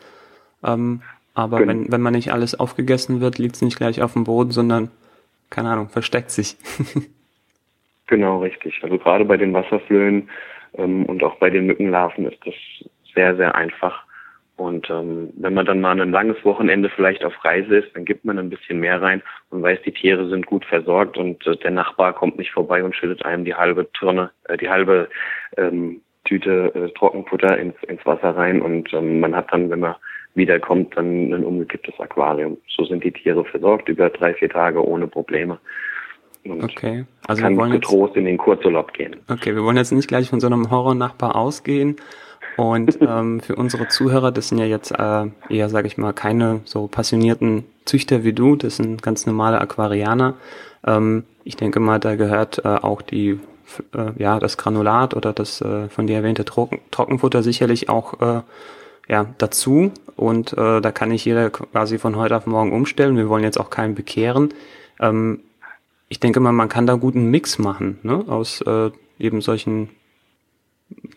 Ähm, 0.64 1.02
aber 1.34 1.60
genau. 1.60 1.72
wenn, 1.72 1.92
wenn 1.92 2.02
man 2.02 2.14
nicht 2.14 2.32
alles 2.32 2.60
aufgegessen 2.60 3.22
wird, 3.22 3.38
liegt 3.38 3.56
es 3.56 3.62
nicht 3.62 3.78
gleich 3.78 4.02
auf 4.02 4.14
dem 4.14 4.24
Boden, 4.24 4.52
sondern, 4.52 4.90
keine 5.50 5.70
Ahnung, 5.70 5.90
versteckt 5.90 6.32
sich. 6.32 6.56
genau, 8.08 8.40
richtig. 8.40 8.80
Also 8.84 8.98
gerade 8.98 9.26
bei 9.26 9.38
den 9.38 9.54
Wasserflöhen 9.54 10.30
ähm, 10.78 11.06
und 11.06 11.24
auch 11.24 11.36
bei 11.36 11.50
den 11.50 11.66
Mückenlarven 11.66 12.26
ist 12.26 12.40
das 12.46 12.56
sehr, 13.14 13.36
sehr 13.36 13.56
einfach 13.56 14.05
und 14.58 14.90
ähm, 14.90 15.32
wenn 15.36 15.54
man 15.54 15.66
dann 15.66 15.82
mal 15.82 16.00
ein 16.00 16.12
langes 16.12 16.44
Wochenende 16.46 16.90
vielleicht 16.90 17.26
auf 17.26 17.34
Reise 17.44 17.78
ist, 17.78 17.96
dann 17.96 18.06
gibt 18.06 18.24
man 18.24 18.40
ein 18.40 18.50
bisschen 18.50 18.80
mehr 18.80 19.02
rein 19.02 19.22
und 19.50 19.62
weiß, 19.62 19.80
die 19.86 19.92
Tiere 19.92 20.30
sind 20.30 20.46
gut 20.46 20.64
versorgt 20.64 21.18
und 21.18 21.46
äh, 21.46 21.58
der 21.58 21.72
Nachbar 21.72 22.14
kommt 22.14 22.38
nicht 22.38 22.52
vorbei 22.52 22.84
und 22.84 22.96
schüttet 22.96 23.26
einem 23.26 23.44
die 23.44 23.56
halbe 23.56 23.92
Tonne, 23.92 24.32
äh, 24.46 24.58
die 24.58 24.70
halbe 24.70 25.10
ähm, 25.58 26.02
Tüte 26.24 26.74
äh, 26.74 26.90
Trockenfutter 26.98 27.58
ins, 27.58 27.76
ins 27.88 28.06
Wasser 28.06 28.36
rein 28.36 28.62
und 28.62 28.94
ähm, 28.94 29.20
man 29.20 29.36
hat 29.36 29.52
dann, 29.52 29.70
wenn 29.70 29.82
man 29.82 29.96
wiederkommt, 30.36 30.96
dann 30.96 31.34
ein 31.34 31.44
umgekipptes 31.44 32.00
Aquarium. 32.00 32.58
So 32.68 32.86
sind 32.86 33.04
die 33.04 33.12
Tiere 33.12 33.44
versorgt 33.46 33.90
über 33.90 34.10
drei, 34.10 34.34
vier 34.34 34.50
Tage 34.50 34.86
ohne 34.86 35.08
Probleme. 35.08 35.60
Und 36.46 36.64
okay, 36.64 37.06
also 37.28 37.42
kann 37.42 37.54
wir 37.54 37.60
wollen 37.60 37.72
getrost 37.72 38.16
jetzt, 38.16 38.18
in 38.18 38.26
den 38.26 38.38
Kurzurlaub 38.38 38.94
gehen. 38.94 39.18
Okay, 39.30 39.56
wir 39.56 39.64
wollen 39.64 39.78
jetzt 39.78 39.92
nicht 39.92 40.08
gleich 40.08 40.30
von 40.30 40.40
so 40.40 40.48
einem 40.48 40.70
Horror-Nachbar 40.70 41.36
ausgehen, 41.36 41.96
und 42.58 42.98
ähm, 43.02 43.40
für 43.42 43.56
unsere 43.56 43.88
Zuhörer, 43.88 44.32
das 44.32 44.50
sind 44.50 44.58
ja 44.58 44.66
jetzt 44.66 44.92
äh, 44.92 45.26
eher, 45.50 45.70
sage 45.70 45.88
ich 45.88 45.98
mal, 45.98 46.14
keine 46.14 46.62
so 46.66 46.88
passionierten 46.88 47.66
Züchter 47.86 48.24
wie 48.24 48.34
du, 48.34 48.56
das 48.56 48.78
sind 48.78 49.02
ganz 49.02 49.26
normale 49.26 49.60
Aquarianer. 49.62 50.36
Ähm, 50.86 51.24
ich 51.44 51.56
denke 51.56 51.80
mal, 51.80 52.00
da 52.00 52.16
gehört 52.16 52.64
äh, 52.66 52.68
auch 52.68 53.02
die, 53.02 53.40
äh, 53.94 54.12
ja, 54.18 54.40
das 54.40 54.58
Granulat 54.58 55.14
oder 55.14 55.34
das 55.34 55.62
äh, 55.62 55.90
von 55.90 56.08
dir 56.08 56.18
erwähnte 56.18 56.46
Trocken 56.46 56.80
Trockenfutter 56.92 57.44
sicherlich 57.44 57.90
auch 57.90 58.22
äh, 58.22 58.42
ja, 59.08 59.28
dazu. 59.38 59.92
Und 60.16 60.54
äh, 60.54 60.82
da 60.82 60.92
kann 60.92 61.10
nicht 61.10 61.26
jeder 61.26 61.50
quasi 61.50 61.98
von 61.98 62.16
heute 62.16 62.36
auf 62.38 62.48
morgen 62.48 62.72
umstellen. 62.72 63.18
Wir 63.18 63.30
wollen 63.30 63.44
jetzt 63.44 63.60
auch 63.60 63.70
keinen 63.70 63.96
bekehren. 63.96 64.54
Ähm, 65.00 65.42
ich 66.08 66.20
denke 66.20 66.40
mal, 66.40 66.52
man 66.52 66.70
kann 66.70 66.88
da 66.88 66.96
guten 66.96 67.30
Mix 67.30 67.58
machen, 67.58 68.00
ne? 68.04 68.24
Aus 68.28 68.62
äh, 68.62 68.92
eben 69.20 69.42
solchen 69.42 69.90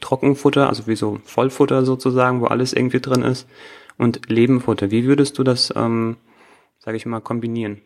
Trockenfutter, 0.00 0.68
also 0.68 0.86
wie 0.86 0.96
so 0.96 1.18
Vollfutter 1.24 1.84
sozusagen, 1.84 2.40
wo 2.40 2.46
alles 2.46 2.72
irgendwie 2.72 3.00
drin 3.00 3.22
ist, 3.22 3.48
und 3.98 4.30
Lebenfutter. 4.30 4.90
Wie 4.90 5.04
würdest 5.04 5.38
du 5.38 5.44
das, 5.44 5.72
ähm, 5.76 6.16
sage 6.78 6.96
ich 6.96 7.06
mal, 7.06 7.20
kombinieren? 7.20 7.82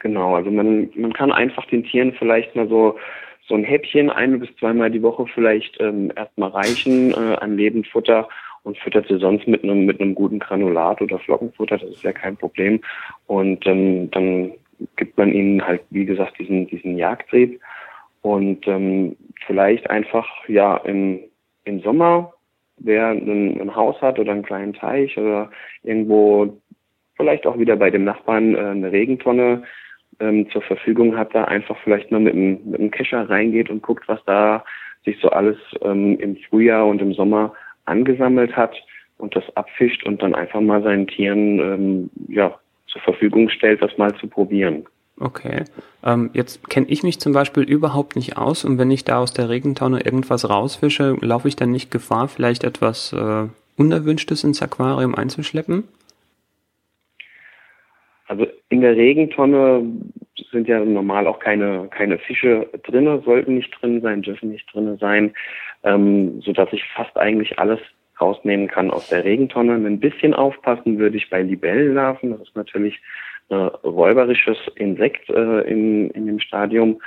Genau, 0.00 0.34
also 0.34 0.50
man, 0.50 0.90
man 0.96 1.12
kann 1.12 1.32
einfach 1.32 1.64
den 1.66 1.84
Tieren 1.84 2.12
vielleicht 2.18 2.54
mal 2.54 2.68
so 2.68 2.98
so 3.46 3.54
ein 3.54 3.64
Häppchen 3.64 4.10
ein 4.10 4.40
bis 4.40 4.48
zweimal 4.58 4.90
die 4.90 5.02
Woche 5.02 5.26
vielleicht 5.34 5.78
ähm, 5.80 6.10
erstmal 6.16 6.50
reichen 6.50 7.12
äh, 7.12 7.36
an 7.36 7.56
Lebendfutter 7.56 8.28
und 8.62 8.78
füttert 8.78 9.06
sie 9.08 9.18
sonst 9.18 9.46
mit 9.46 9.62
einem 9.62 9.84
mit 9.84 10.00
einem 10.00 10.14
guten 10.14 10.38
Granulat 10.38 11.02
oder 11.02 11.18
Flockenfutter, 11.18 11.78
das 11.78 11.90
ist 11.90 12.02
ja 12.02 12.12
kein 12.12 12.36
Problem. 12.36 12.80
Und 13.26 13.66
ähm, 13.66 14.10
dann 14.10 14.52
gibt 14.96 15.18
man 15.18 15.32
ihnen 15.32 15.64
halt, 15.64 15.82
wie 15.90 16.06
gesagt, 16.06 16.38
diesen 16.38 16.66
diesen 16.68 16.96
Jagdtrieb 16.96 17.60
und 18.24 18.66
ähm, 18.66 19.16
vielleicht 19.46 19.88
einfach 19.90 20.26
ja 20.48 20.78
im 20.78 21.20
im 21.64 21.80
Sommer, 21.80 22.32
wer 22.78 23.08
ein, 23.08 23.60
ein 23.60 23.76
Haus 23.76 24.00
hat 24.00 24.18
oder 24.18 24.32
einen 24.32 24.42
kleinen 24.42 24.72
Teich 24.72 25.16
oder 25.18 25.50
irgendwo 25.82 26.58
vielleicht 27.16 27.46
auch 27.46 27.58
wieder 27.58 27.76
bei 27.76 27.90
dem 27.90 28.04
Nachbarn 28.04 28.54
äh, 28.54 28.58
eine 28.58 28.92
Regentonne 28.92 29.62
ähm, 30.20 30.48
zur 30.50 30.62
Verfügung 30.62 31.16
hat, 31.16 31.34
da 31.34 31.44
einfach 31.44 31.76
vielleicht 31.84 32.10
mal 32.10 32.20
mit 32.20 32.34
einem, 32.34 32.60
mit 32.64 32.80
einem 32.80 32.90
Kescher 32.90 33.28
reingeht 33.28 33.70
und 33.70 33.82
guckt, 33.82 34.08
was 34.08 34.24
da 34.24 34.64
sich 35.04 35.18
so 35.20 35.28
alles 35.30 35.58
ähm, 35.82 36.18
im 36.18 36.36
Frühjahr 36.36 36.86
und 36.86 37.02
im 37.02 37.12
Sommer 37.12 37.52
angesammelt 37.84 38.56
hat 38.56 38.74
und 39.18 39.36
das 39.36 39.44
abfischt 39.56 40.04
und 40.04 40.22
dann 40.22 40.34
einfach 40.34 40.60
mal 40.60 40.82
seinen 40.82 41.06
Tieren 41.06 41.58
ähm, 41.58 42.10
ja, 42.28 42.58
zur 42.86 43.02
Verfügung 43.02 43.48
stellt, 43.50 43.82
das 43.82 43.96
mal 43.98 44.14
zu 44.14 44.28
probieren. 44.28 44.86
Okay. 45.18 45.64
Ähm, 46.04 46.30
jetzt 46.32 46.68
kenne 46.68 46.86
ich 46.88 47.02
mich 47.04 47.20
zum 47.20 47.32
Beispiel 47.32 47.62
überhaupt 47.62 48.16
nicht 48.16 48.36
aus 48.36 48.64
und 48.64 48.78
wenn 48.78 48.90
ich 48.90 49.04
da 49.04 49.20
aus 49.20 49.32
der 49.32 49.48
Regentonne 49.48 50.00
irgendwas 50.00 50.48
rausfische, 50.48 51.16
laufe 51.20 51.46
ich 51.46 51.56
dann 51.56 51.70
nicht 51.70 51.90
Gefahr, 51.90 52.28
vielleicht 52.28 52.64
etwas 52.64 53.12
äh, 53.12 53.46
Unerwünschtes 53.76 54.42
ins 54.42 54.60
Aquarium 54.60 55.14
einzuschleppen? 55.14 55.84
Also 58.26 58.46
in 58.70 58.80
der 58.80 58.96
Regentonne 58.96 59.84
sind 60.50 60.66
ja 60.66 60.84
normal 60.84 61.26
auch 61.26 61.38
keine, 61.38 61.88
keine 61.90 62.18
Fische 62.18 62.68
drinne, 62.82 63.22
sollten 63.24 63.54
nicht 63.54 63.70
drin 63.80 64.00
sein, 64.00 64.22
dürfen 64.22 64.50
nicht 64.50 64.66
drinne 64.72 64.96
sein, 64.96 65.32
ähm, 65.84 66.40
so 66.40 66.52
dass 66.52 66.72
ich 66.72 66.82
fast 66.96 67.16
eigentlich 67.16 67.58
alles 67.58 67.80
rausnehmen 68.20 68.68
kann 68.68 68.90
aus 68.90 69.08
der 69.08 69.24
Regentonne. 69.24 69.74
Ein 69.74 70.00
bisschen 70.00 70.34
aufpassen 70.34 70.98
würde 70.98 71.16
ich 71.16 71.30
bei 71.30 71.42
Libellenlarven. 71.42 72.30
Das 72.30 72.40
ist 72.40 72.56
natürlich 72.56 73.00
räuberisches 73.52 74.58
Insekt 74.76 75.28
äh, 75.30 75.60
in, 75.62 76.10
in 76.10 76.26
dem 76.26 76.40
Stadium. 76.40 77.00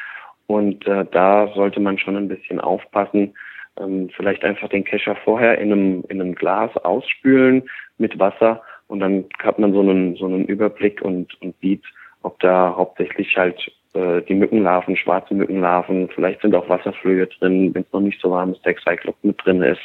Und 0.47 0.85
äh, 0.87 1.05
da 1.11 1.51
sollte 1.55 1.79
man 1.79 1.97
schon 1.97 2.15
ein 2.15 2.27
bisschen 2.27 2.59
aufpassen. 2.59 3.35
Ähm, 3.79 4.09
vielleicht 4.15 4.43
einfach 4.43 4.69
den 4.69 4.83
Kescher 4.83 5.15
vorher 5.23 5.57
in 5.57 5.71
einem, 5.71 6.03
in 6.09 6.21
einem 6.21 6.35
Glas 6.35 6.75
ausspülen 6.77 7.69
mit 7.97 8.17
Wasser 8.17 8.61
und 8.87 8.99
dann 9.01 9.25
hat 9.39 9.59
man 9.59 9.73
so 9.73 9.81
einen, 9.81 10.15
so 10.15 10.25
einen 10.25 10.45
Überblick 10.45 11.01
und, 11.01 11.39
und 11.41 11.55
sieht, 11.61 11.83
ob 12.23 12.39
da 12.39 12.73
hauptsächlich 12.75 13.37
halt 13.37 13.59
äh, 13.93 14.21
die 14.21 14.33
Mückenlarven, 14.33 14.95
schwarze 14.95 15.33
Mückenlarven, 15.33 16.09
vielleicht 16.15 16.41
sind 16.41 16.55
auch 16.55 16.69
Wasserflöhe 16.69 17.27
drin, 17.27 17.73
wenn 17.73 17.83
es 17.83 17.91
noch 17.91 17.99
nicht 17.99 18.19
so 18.21 18.31
warm 18.31 18.53
ist, 18.53 18.65
der 18.65 18.75
Cyclop 18.77 19.15
mit 19.23 19.43
drin 19.43 19.61
ist. 19.61 19.81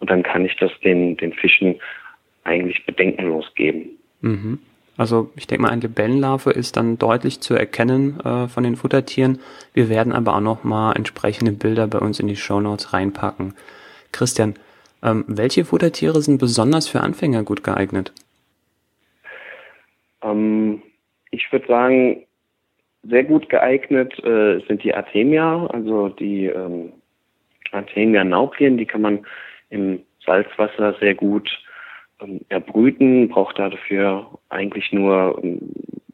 Und 0.00 0.10
dann 0.10 0.22
kann 0.22 0.44
ich 0.44 0.56
das 0.56 0.72
den, 0.80 1.16
den 1.16 1.32
Fischen 1.32 1.76
eigentlich 2.44 2.84
bedenkenlos 2.86 3.52
geben. 3.54 3.90
Mhm. 4.20 4.58
Also 5.00 5.30
ich 5.34 5.46
denke 5.46 5.62
mal, 5.62 5.70
eine 5.70 5.80
Libellenlarve 5.80 6.50
ist 6.50 6.76
dann 6.76 6.98
deutlich 6.98 7.40
zu 7.40 7.54
erkennen 7.54 8.20
äh, 8.20 8.48
von 8.48 8.64
den 8.64 8.76
Futtertieren. 8.76 9.38
Wir 9.72 9.88
werden 9.88 10.12
aber 10.12 10.36
auch 10.36 10.42
noch 10.42 10.62
mal 10.62 10.92
entsprechende 10.92 11.52
Bilder 11.52 11.86
bei 11.86 12.00
uns 12.00 12.20
in 12.20 12.28
die 12.28 12.36
Show 12.36 12.60
Notes 12.60 12.92
reinpacken. 12.92 13.54
Christian, 14.12 14.56
ähm, 15.02 15.24
welche 15.26 15.64
Futtertiere 15.64 16.20
sind 16.20 16.36
besonders 16.36 16.86
für 16.86 17.00
Anfänger 17.00 17.44
gut 17.44 17.64
geeignet? 17.64 18.12
Ähm, 20.22 20.82
ich 21.30 21.50
würde 21.50 21.66
sagen, 21.66 22.26
sehr 23.02 23.24
gut 23.24 23.48
geeignet 23.48 24.12
äh, 24.22 24.60
sind 24.68 24.84
die 24.84 24.94
Artemia, 24.94 25.66
also 25.68 26.10
die 26.10 26.44
ähm, 26.44 26.92
Artemia 27.72 28.22
nauplien, 28.22 28.76
die 28.76 28.84
kann 28.84 29.00
man 29.00 29.26
im 29.70 30.02
Salzwasser 30.26 30.94
sehr 31.00 31.14
gut 31.14 31.48
ähm, 32.22 32.40
erbrüten, 32.48 33.28
braucht 33.28 33.58
dafür 33.58 34.26
eigentlich 34.48 34.92
nur 34.92 35.40
ähm, 35.42 35.72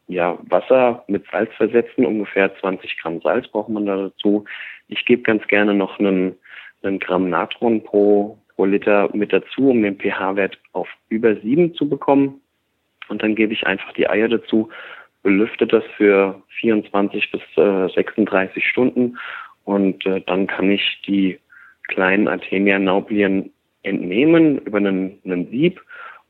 ja, 0.08 0.38
Wasser 0.48 1.04
mit 1.08 1.24
Salz 1.30 1.52
versetzen, 1.54 2.06
ungefähr 2.06 2.54
20 2.60 2.98
Gramm 3.00 3.20
Salz 3.20 3.48
braucht 3.48 3.68
man 3.68 3.86
da 3.86 3.96
dazu. 3.96 4.44
Ich 4.88 5.04
gebe 5.04 5.22
ganz 5.22 5.46
gerne 5.48 5.74
noch 5.74 5.98
einen, 5.98 6.36
einen 6.82 6.98
Gramm 7.00 7.28
Natron 7.28 7.82
pro, 7.82 8.38
pro 8.54 8.64
Liter 8.64 9.10
mit 9.14 9.32
dazu, 9.32 9.70
um 9.70 9.82
den 9.82 9.98
pH-Wert 9.98 10.58
auf 10.72 10.88
über 11.08 11.34
sieben 11.36 11.74
zu 11.74 11.88
bekommen. 11.88 12.40
Und 13.08 13.22
dann 13.22 13.34
gebe 13.34 13.52
ich 13.52 13.66
einfach 13.66 13.92
die 13.94 14.08
Eier 14.08 14.28
dazu, 14.28 14.68
belüfte 15.22 15.66
das 15.66 15.84
für 15.96 16.40
24 16.60 17.32
bis 17.32 17.42
äh, 17.56 17.88
36 17.92 18.64
Stunden 18.64 19.18
und 19.64 20.06
äh, 20.06 20.22
dann 20.26 20.46
kann 20.46 20.70
ich 20.70 21.02
die 21.06 21.38
kleinen 21.88 22.28
Artemia 22.28 22.78
nauplien 22.78 23.52
entnehmen 23.82 24.58
über 24.58 24.78
einen, 24.78 25.18
einen 25.24 25.50
Sieb 25.50 25.80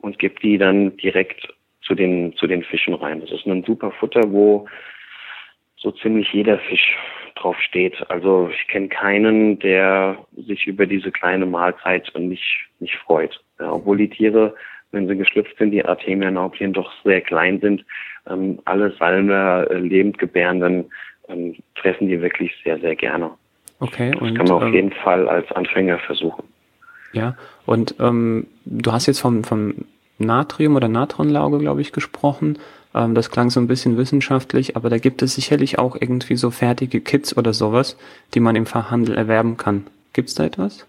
und 0.07 0.19
gebe 0.19 0.41
die 0.41 0.57
dann 0.57 0.97
direkt 0.97 1.49
zu 1.83 1.95
den, 1.95 2.35
zu 2.37 2.47
den 2.47 2.63
Fischen 2.63 2.95
rein. 2.95 3.21
Das 3.21 3.31
ist 3.31 3.47
ein 3.47 3.65
super 3.65 3.91
Futter, 3.93 4.23
wo 4.31 4.67
so 5.77 5.91
ziemlich 5.91 6.33
jeder 6.33 6.59
Fisch 6.59 6.97
drauf 7.35 7.57
steht. 7.61 7.95
Also 8.11 8.51
ich 8.53 8.67
kenne 8.69 8.89
keinen, 8.89 9.59
der 9.59 10.17
sich 10.37 10.67
über 10.67 10.87
diese 10.87 11.13
kleine 11.13 11.47
Mahlzeit 11.47 12.11
nicht, 12.19 12.67
nicht 12.81 12.97
freut. 12.97 13.39
Ja, 13.61 13.73
obwohl 13.73 13.99
die 13.99 14.09
Tiere 14.09 14.55
wenn 14.93 15.09
sie 15.09 15.17
geschlüpft 15.17 15.57
sind, 15.59 15.73
die 15.73 15.85
Artemia-Nauplien 15.85 16.73
doch 16.73 16.91
sehr 17.05 17.21
klein 17.21 17.61
sind. 17.61 17.85
Ähm, 18.29 18.59
alle 18.65 18.93
Salmer, 18.93 19.67
äh, 19.71 19.79
Lebendgebärenden 19.79 20.87
ähm, 21.29 21.57
fressen 21.75 22.09
die 22.09 22.21
wirklich 22.21 22.53
sehr, 22.65 22.79
sehr 22.79 22.97
gerne. 22.97 23.31
Okay. 23.81 24.13
Das 24.13 24.23
und, 24.23 24.35
kann 24.37 24.47
man 24.47 24.57
auf 24.57 24.63
ähm, 24.63 24.75
jeden 24.75 24.93
Fall 24.93 25.29
als 25.29 25.51
Anfänger 25.53 25.99
versuchen. 25.99 26.45
Ja, 27.13 27.37
und 27.67 27.95
ähm, 28.01 28.47
du 28.65 28.93
hast 28.93 29.07
jetzt 29.07 29.21
vom, 29.21 29.45
vom 29.45 29.87
Natrium- 30.19 30.77
oder 30.77 30.89
Natronlauge, 30.89 31.59
glaube 31.59 31.81
ich, 31.81 31.93
gesprochen. 31.93 32.59
Ähm, 32.95 33.15
das 33.15 33.31
klang 33.31 33.51
so 33.51 33.61
ein 33.61 33.67
bisschen 33.67 33.97
wissenschaftlich, 33.97 34.77
aber 34.77 34.89
da 34.89 34.99
gibt 34.99 35.23
es 35.23 35.35
sicherlich 35.35 35.79
auch 35.79 35.97
irgendwie 36.01 36.37
so 36.37 36.51
fertige 36.51 37.01
Kits 37.01 37.37
oder 37.37 37.53
sowas, 37.53 37.99
die 38.35 38.41
man 38.41 38.57
im 38.57 38.67
Fachhandel 38.67 39.17
erwerben 39.17 39.57
kann. 39.57 39.87
Gibt 40.13 40.29
es 40.29 40.35
da 40.35 40.45
etwas? 40.45 40.87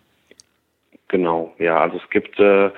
Genau, 1.10 1.54
ja, 1.60 1.80
also 1.80 1.98
es 1.98 2.10
gibt 2.10 2.40
äh, 2.40 2.70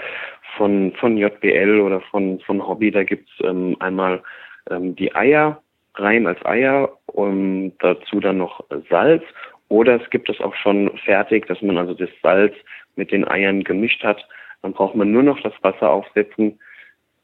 von, 0.58 0.94
von 1.00 1.18
JBL 1.18 1.80
oder 1.80 2.02
von, 2.02 2.40
von 2.42 2.68
Hobby, 2.68 2.92
da 2.92 3.04
gibt's 3.04 3.32
ähm, 3.42 3.76
einmal 3.80 4.22
ähm, 4.70 4.96
die 4.96 5.16
Eier 5.16 5.62
rein 5.96 6.28
als 6.28 6.44
Eier 6.46 6.90
und 7.08 7.74
dazu 7.80 8.20
dann 8.20 8.38
noch 8.38 8.64
Salz. 8.90 9.24
Oder 9.68 10.02
es 10.02 10.10
gibt 10.10 10.30
es 10.30 10.40
auch 10.42 10.56
schon 10.56 10.90
fertig, 11.06 11.46
dass 11.48 11.62
man 11.62 11.78
also 11.78 11.94
das 11.94 12.10
Salz 12.24 12.56
mit 12.96 13.12
den 13.12 13.28
Eiern 13.28 13.64
gemischt 13.64 14.04
hat. 14.04 14.26
Dann 14.62 14.74
braucht 14.74 14.96
man 14.96 15.12
nur 15.12 15.24
noch 15.24 15.40
das 15.42 15.54
Wasser 15.62 15.90
aufsetzen, 15.90 16.60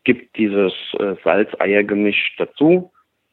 gibt 0.04 0.38
dieses 0.38 0.74
äh, 1.00 1.16
Salz-Eier-Gemisch 1.24 2.36
dazu 2.38 2.92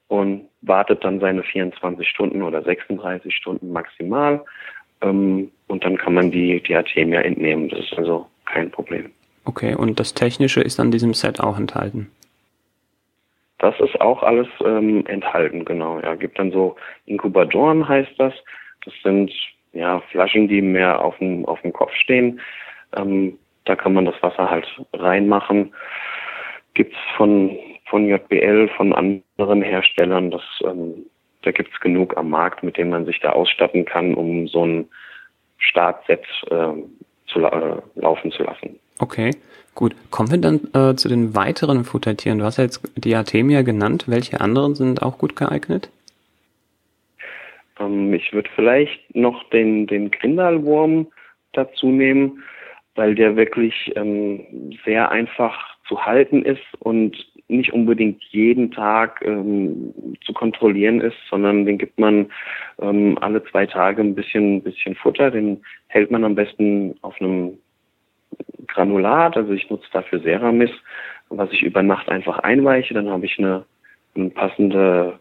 und 0.09 0.49
wartet 0.63 1.05
dann 1.05 1.21
seine 1.21 1.43
24 1.43 2.09
Stunden 2.09 2.43
oder 2.43 2.63
36 2.63 3.35
Stunden 3.35 3.73
maximal. 3.73 4.45
Ähm, 5.03 5.51
und 5.69 5.85
dann 5.85 5.97
kann 5.97 6.15
man 6.15 6.31
die, 6.31 6.63
die 6.63 6.75
Artemia 6.75 7.21
entnehmen. 7.21 7.69
Das 7.69 7.81
ist 7.81 7.95
also 7.95 8.27
kein 8.47 8.71
Problem. 8.71 9.11
Okay, 9.45 9.75
und 9.75 9.99
das 9.99 10.15
Technische 10.15 10.61
ist 10.61 10.79
an 10.79 10.91
diesem 10.91 11.15
Set 11.15 11.41
auch 11.41 11.59
enthalten? 11.59 12.11
Das 13.59 13.79
ist 13.81 14.01
auch 14.01 14.23
alles 14.23 14.49
ähm, 14.65 15.07
enthalten, 15.07 15.65
genau. 15.65 16.01
Ja, 16.01 16.15
gibt 16.15 16.39
dann 16.39 16.51
so 16.51 16.77
Inkubatoren, 17.07 17.89
heißt 17.89 18.13
das. 18.19 18.35
Das 18.85 18.95
sind 19.03 19.33
ja 19.73 20.01
Flaschen, 20.11 20.49
die 20.49 20.61
mehr 20.61 21.01
auf 21.01 21.17
dem 21.19 21.45
auf 21.47 21.61
dem 21.63 21.73
Kopf 21.73 21.93
stehen. 21.95 22.41
Ähm, 22.97 23.39
da 23.65 23.77
kann 23.77 23.93
man 23.93 24.05
das 24.05 24.21
Wasser 24.23 24.51
halt 24.51 24.67
reinmachen. 24.93 25.75
Gibt's 26.75 26.97
von 27.17 27.57
von 27.87 28.09
JBL, 28.09 28.69
von 28.77 28.95
anderen 28.95 29.63
Herstellern, 29.63 30.31
das 30.31 30.43
ähm, 30.65 31.07
da 31.43 31.51
gibt's 31.51 31.79
genug 31.81 32.17
am 32.17 32.31
Markt, 32.31 32.63
mit 32.63 32.77
dem 32.79 32.89
man 32.89 33.05
sich 33.05 33.21
da 33.21 33.31
ausstatten 33.31 33.85
kann, 33.85 34.15
um 34.15 34.49
so 34.49 34.65
ein 34.65 34.89
Startset 35.59 36.25
äh, 36.51 36.73
zu 37.27 37.41
äh, 37.41 37.83
laufen 37.97 38.33
zu 38.33 38.45
lassen. 38.45 38.79
Okay, 38.99 39.31
gut. 39.75 39.95
Kommen 40.11 40.31
wir 40.31 40.39
dann 40.39 40.61
äh, 40.75 40.95
zu 40.97 41.09
den 41.09 41.35
weiteren 41.35 41.85
Futtertieren. 41.85 42.39
Du 42.39 42.45
hast 42.45 42.59
ja 42.59 42.65
jetzt 42.65 42.81
die 42.97 43.15
Artemia 43.15 43.63
genannt. 43.63 44.05
Welche 44.07 44.41
anderen 44.41 44.75
sind 44.75 45.03
auch 45.03 45.19
gut 45.19 45.37
geeignet? 45.37 45.91
Ähm, 47.81 48.15
ich 48.15 48.33
würde 48.33 48.51
vielleicht 48.55 49.15
noch 49.15 49.49
den, 49.51 49.87
den 49.87 50.11
Grindalwurm 50.11 51.09
dazu 51.53 51.89
nehmen, 51.89 52.43
weil 52.95 53.15
der 53.15 53.37
wirklich 53.37 53.93
ähm, 53.97 54.77
sehr 54.85 55.11
einfach 55.11 55.77
zu 55.87 56.05
halten 56.05 56.45
ist 56.45 56.63
und 56.81 57.17
nicht 57.49 57.73
unbedingt 57.73 58.23
jeden 58.31 58.71
Tag 58.71 59.23
ähm, 59.25 59.93
zu 60.25 60.33
kontrollieren 60.33 61.01
ist, 61.01 61.17
sondern 61.29 61.67
den 61.67 61.79
gibt 61.79 61.99
man 61.99 62.31
ähm, 62.81 63.19
alle 63.21 63.45
zwei 63.45 63.67
Tage 63.67 64.03
ein 64.03 64.15
bisschen, 64.15 64.63
bisschen 64.63 64.95
Futter. 64.95 65.31
Den 65.31 65.63
hält 65.89 66.11
man 66.11 66.25
am 66.25 66.35
besten 66.35 66.95
auf 67.03 67.21
einem 67.21 67.59
Granulat. 68.69 69.37
Also 69.37 69.53
ich 69.53 69.69
nutze 69.71 69.87
dafür 69.93 70.23
Ceramis, 70.23 70.71
was 71.29 71.51
ich 71.53 71.63
über 71.63 71.83
Nacht 71.83 72.09
einfach 72.09 72.39
einweiche. 72.39 72.95
Dann 72.95 73.11
habe 73.11 73.27
ich 73.27 73.39
eine, 73.39 73.65
eine 74.15 74.31
passende 74.31 75.19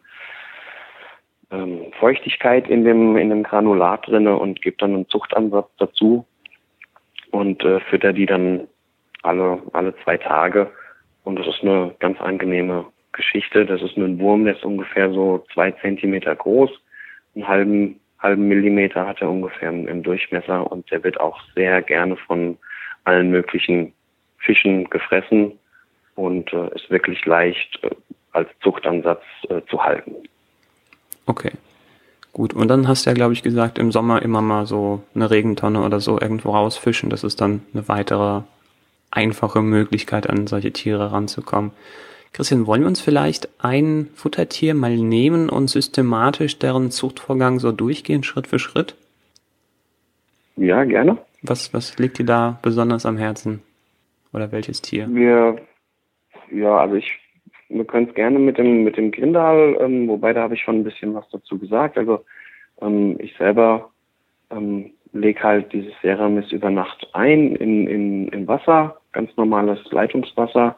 ähm, 1.51 1.91
Feuchtigkeit 1.99 2.69
in 2.69 2.85
dem, 2.85 3.17
in 3.17 3.29
dem 3.29 3.43
Granulat 3.43 4.07
drinne 4.07 4.37
und 4.37 4.61
gebe 4.61 4.77
dann 4.77 4.93
einen 4.93 5.09
Zuchtansatz 5.09 5.69
dazu 5.77 6.25
und 7.31 7.63
äh, 7.63 7.79
fütter 7.81 8.13
die 8.13 8.25
dann 8.25 8.67
alle, 9.23 9.61
alle 9.73 9.95
zwei 10.03 10.17
Tage. 10.17 10.71
Und 11.23 11.37
das 11.37 11.47
ist 11.47 11.61
eine 11.61 11.95
ganz 11.99 12.19
angenehme 12.19 12.85
Geschichte. 13.13 13.65
Das 13.65 13.81
ist 13.81 13.97
ein 13.97 14.19
Wurm, 14.19 14.45
der 14.45 14.55
ist 14.55 14.63
ungefähr 14.63 15.11
so 15.11 15.43
zwei 15.53 15.71
Zentimeter 15.71 16.35
groß. 16.35 16.69
Einen 17.35 17.47
halben, 17.47 17.99
halben 18.19 18.47
Millimeter 18.47 19.05
hat 19.05 19.21
er 19.21 19.29
ungefähr 19.29 19.69
im 19.69 20.03
Durchmesser 20.03 20.71
und 20.71 20.89
der 20.91 21.03
wird 21.03 21.19
auch 21.19 21.39
sehr 21.55 21.81
gerne 21.81 22.15
von 22.17 22.57
allen 23.03 23.31
möglichen 23.31 23.93
Fischen 24.39 24.89
gefressen 24.89 25.53
und 26.15 26.51
äh, 26.53 26.73
ist 26.75 26.89
wirklich 26.89 27.25
leicht 27.25 27.79
äh, 27.83 27.89
als 28.31 28.49
Zuchtansatz 28.61 29.23
äh, 29.49 29.61
zu 29.69 29.83
halten. 29.83 30.15
Okay. 31.25 31.51
Gut, 32.33 32.53
und 32.53 32.69
dann 32.69 32.87
hast 32.87 33.05
du 33.05 33.09
ja, 33.09 33.13
glaube 33.13 33.33
ich, 33.33 33.43
gesagt, 33.43 33.77
im 33.77 33.91
Sommer 33.91 34.21
immer 34.21 34.41
mal 34.41 34.65
so 34.65 35.03
eine 35.13 35.29
Regentonne 35.29 35.83
oder 35.83 35.99
so 35.99 36.19
irgendwo 36.19 36.51
rausfischen. 36.51 37.09
Das 37.09 37.23
ist 37.23 37.41
dann 37.41 37.61
eine 37.73 37.87
weitere 37.89 38.41
einfache 39.11 39.61
Möglichkeit, 39.61 40.29
an 40.29 40.47
solche 40.47 40.71
Tiere 40.71 41.11
ranzukommen. 41.11 41.71
Christian, 42.33 42.65
wollen 42.65 42.81
wir 42.81 42.87
uns 42.87 43.01
vielleicht 43.01 43.49
ein 43.61 44.09
Futtertier 44.15 44.73
mal 44.73 44.95
nehmen 44.95 45.49
und 45.49 45.69
systematisch 45.69 46.57
deren 46.57 46.89
Zuchtvorgang 46.89 47.59
so 47.59 47.73
durchgehen, 47.73 48.23
Schritt 48.23 48.47
für 48.47 48.59
Schritt? 48.59 48.95
Ja, 50.55 50.85
gerne. 50.85 51.17
Was, 51.41 51.73
was 51.73 51.97
liegt 51.97 52.19
dir 52.19 52.25
da 52.25 52.59
besonders 52.61 53.05
am 53.05 53.17
Herzen? 53.17 53.61
Oder 54.31 54.53
welches 54.53 54.81
Tier? 54.81 55.13
Wir, 55.13 55.61
ja, 56.51 56.77
also 56.77 56.95
ich, 56.95 57.19
wir 57.73 57.85
können 57.85 58.07
es 58.09 58.15
gerne 58.15 58.39
mit 58.39 58.57
dem, 58.57 58.83
mit 58.83 58.97
dem 58.97 59.11
Grindal, 59.11 59.77
ähm, 59.79 60.07
wobei 60.07 60.33
da 60.33 60.41
habe 60.41 60.55
ich 60.55 60.61
schon 60.61 60.79
ein 60.79 60.83
bisschen 60.83 61.13
was 61.13 61.27
dazu 61.29 61.57
gesagt. 61.57 61.97
Also 61.97 62.23
ähm, 62.81 63.17
ich 63.19 63.35
selber 63.37 63.89
ähm, 64.49 64.91
lege 65.13 65.41
halt 65.41 65.73
dieses 65.73 65.93
Ceramis 66.01 66.51
über 66.51 66.69
Nacht 66.69 67.07
ein 67.13 67.55
in, 67.55 67.87
in, 67.87 68.27
in 68.29 68.47
Wasser, 68.47 68.97
ganz 69.11 69.35
normales 69.37 69.79
Leitungswasser. 69.91 70.75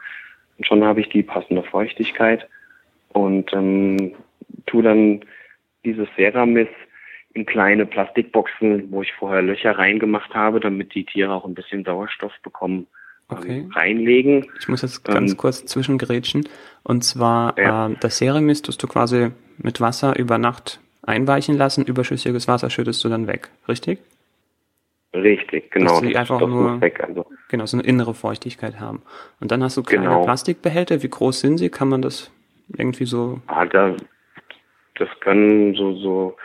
Und 0.57 0.67
schon 0.67 0.83
habe 0.83 1.01
ich 1.01 1.09
die 1.09 1.23
passende 1.23 1.63
Feuchtigkeit 1.63 2.47
und 3.09 3.51
ähm, 3.53 4.13
tu 4.65 4.81
dann 4.81 5.21
dieses 5.83 6.07
Ceramis 6.15 6.69
in 7.33 7.45
kleine 7.45 7.85
Plastikboxen, 7.85 8.91
wo 8.91 9.01
ich 9.01 9.13
vorher 9.13 9.41
Löcher 9.41 9.77
reingemacht 9.77 10.33
habe, 10.35 10.59
damit 10.59 10.93
die 10.93 11.05
Tiere 11.05 11.33
auch 11.33 11.45
ein 11.45 11.55
bisschen 11.55 11.83
Sauerstoff 11.83 12.33
bekommen, 12.43 12.87
okay. 13.29 13.67
reinlegen. 13.71 14.47
Ich 14.59 14.67
muss 14.67 14.81
jetzt 14.81 15.03
ganz 15.03 15.31
ähm, 15.31 15.37
kurz 15.37 15.65
zwischengrätschen. 15.65 16.47
Und 16.83 17.03
zwar 17.03 17.57
ja. 17.57 17.87
äh, 17.87 17.95
das 17.99 18.17
Ceramis 18.17 18.61
tust 18.61 18.81
du 18.83 18.87
quasi 18.87 19.31
mit 19.57 19.81
Wasser 19.81 20.17
über 20.17 20.37
Nacht 20.37 20.79
einweichen 21.01 21.57
lassen, 21.57 21.85
überschüssiges 21.85 22.47
Wasser 22.47 22.69
schüttest 22.69 23.03
du 23.03 23.09
dann 23.09 23.27
weg, 23.27 23.49
richtig? 23.67 23.99
Richtig, 25.13 25.69
genau. 25.69 25.99
Dass 25.99 26.01
die 26.01 26.17
einfach 26.17 26.39
nur 26.39 26.81
weg, 26.81 27.03
also. 27.03 27.25
genau, 27.49 27.65
so 27.67 27.77
eine 27.77 27.85
innere 27.85 28.15
Feuchtigkeit 28.15 28.79
haben. 28.79 29.03
Und 29.39 29.51
dann 29.51 29.61
hast 29.61 29.77
du 29.77 29.83
kleine 29.83 30.05
genau. 30.05 30.23
Plastikbehälter. 30.23 31.03
Wie 31.03 31.09
groß 31.09 31.39
sind 31.39 31.59
sie? 31.59 31.69
Kann 31.69 31.87
man 31.87 32.01
das 32.01 32.31
irgendwie 32.75 33.05
so? 33.05 33.39
Ah, 33.45 33.65
da, 33.65 33.95
das 34.95 35.09
können 35.19 35.75
so, 35.75 35.95
so 35.97 36.37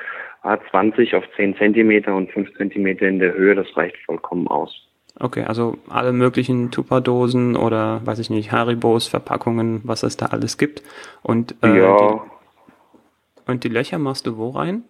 20 0.71 1.15
auf 1.15 1.25
10 1.37 1.57
Zentimeter 1.57 2.15
und 2.15 2.31
5 2.31 2.55
Zentimeter 2.57 3.09
in 3.09 3.21
der 3.21 3.33
Höhe, 3.33 3.55
das 3.55 3.75
reicht 3.75 3.97
vollkommen 4.05 4.47
aus. 4.49 4.88
Okay, 5.21 5.43
also 5.43 5.79
alle 5.89 6.13
möglichen 6.13 6.71
Tupperdosen 6.71 7.57
oder 7.57 8.01
weiß 8.05 8.21
ich 8.21 8.31
nicht, 8.31 8.53
Haribos, 8.53 9.09
Verpackungen, 9.09 9.81
was 9.83 10.05
es 10.05 10.17
da 10.17 10.27
alles 10.27 10.59
gibt. 10.59 10.83
Und, 11.23 11.57
äh, 11.63 11.79
ja. 11.79 11.97
die, 11.97 13.51
und 13.51 13.65
die 13.65 13.69
Löcher 13.69 13.99
machst 13.99 14.27
du 14.27 14.37
wo 14.37 14.51
rein? 14.51 14.85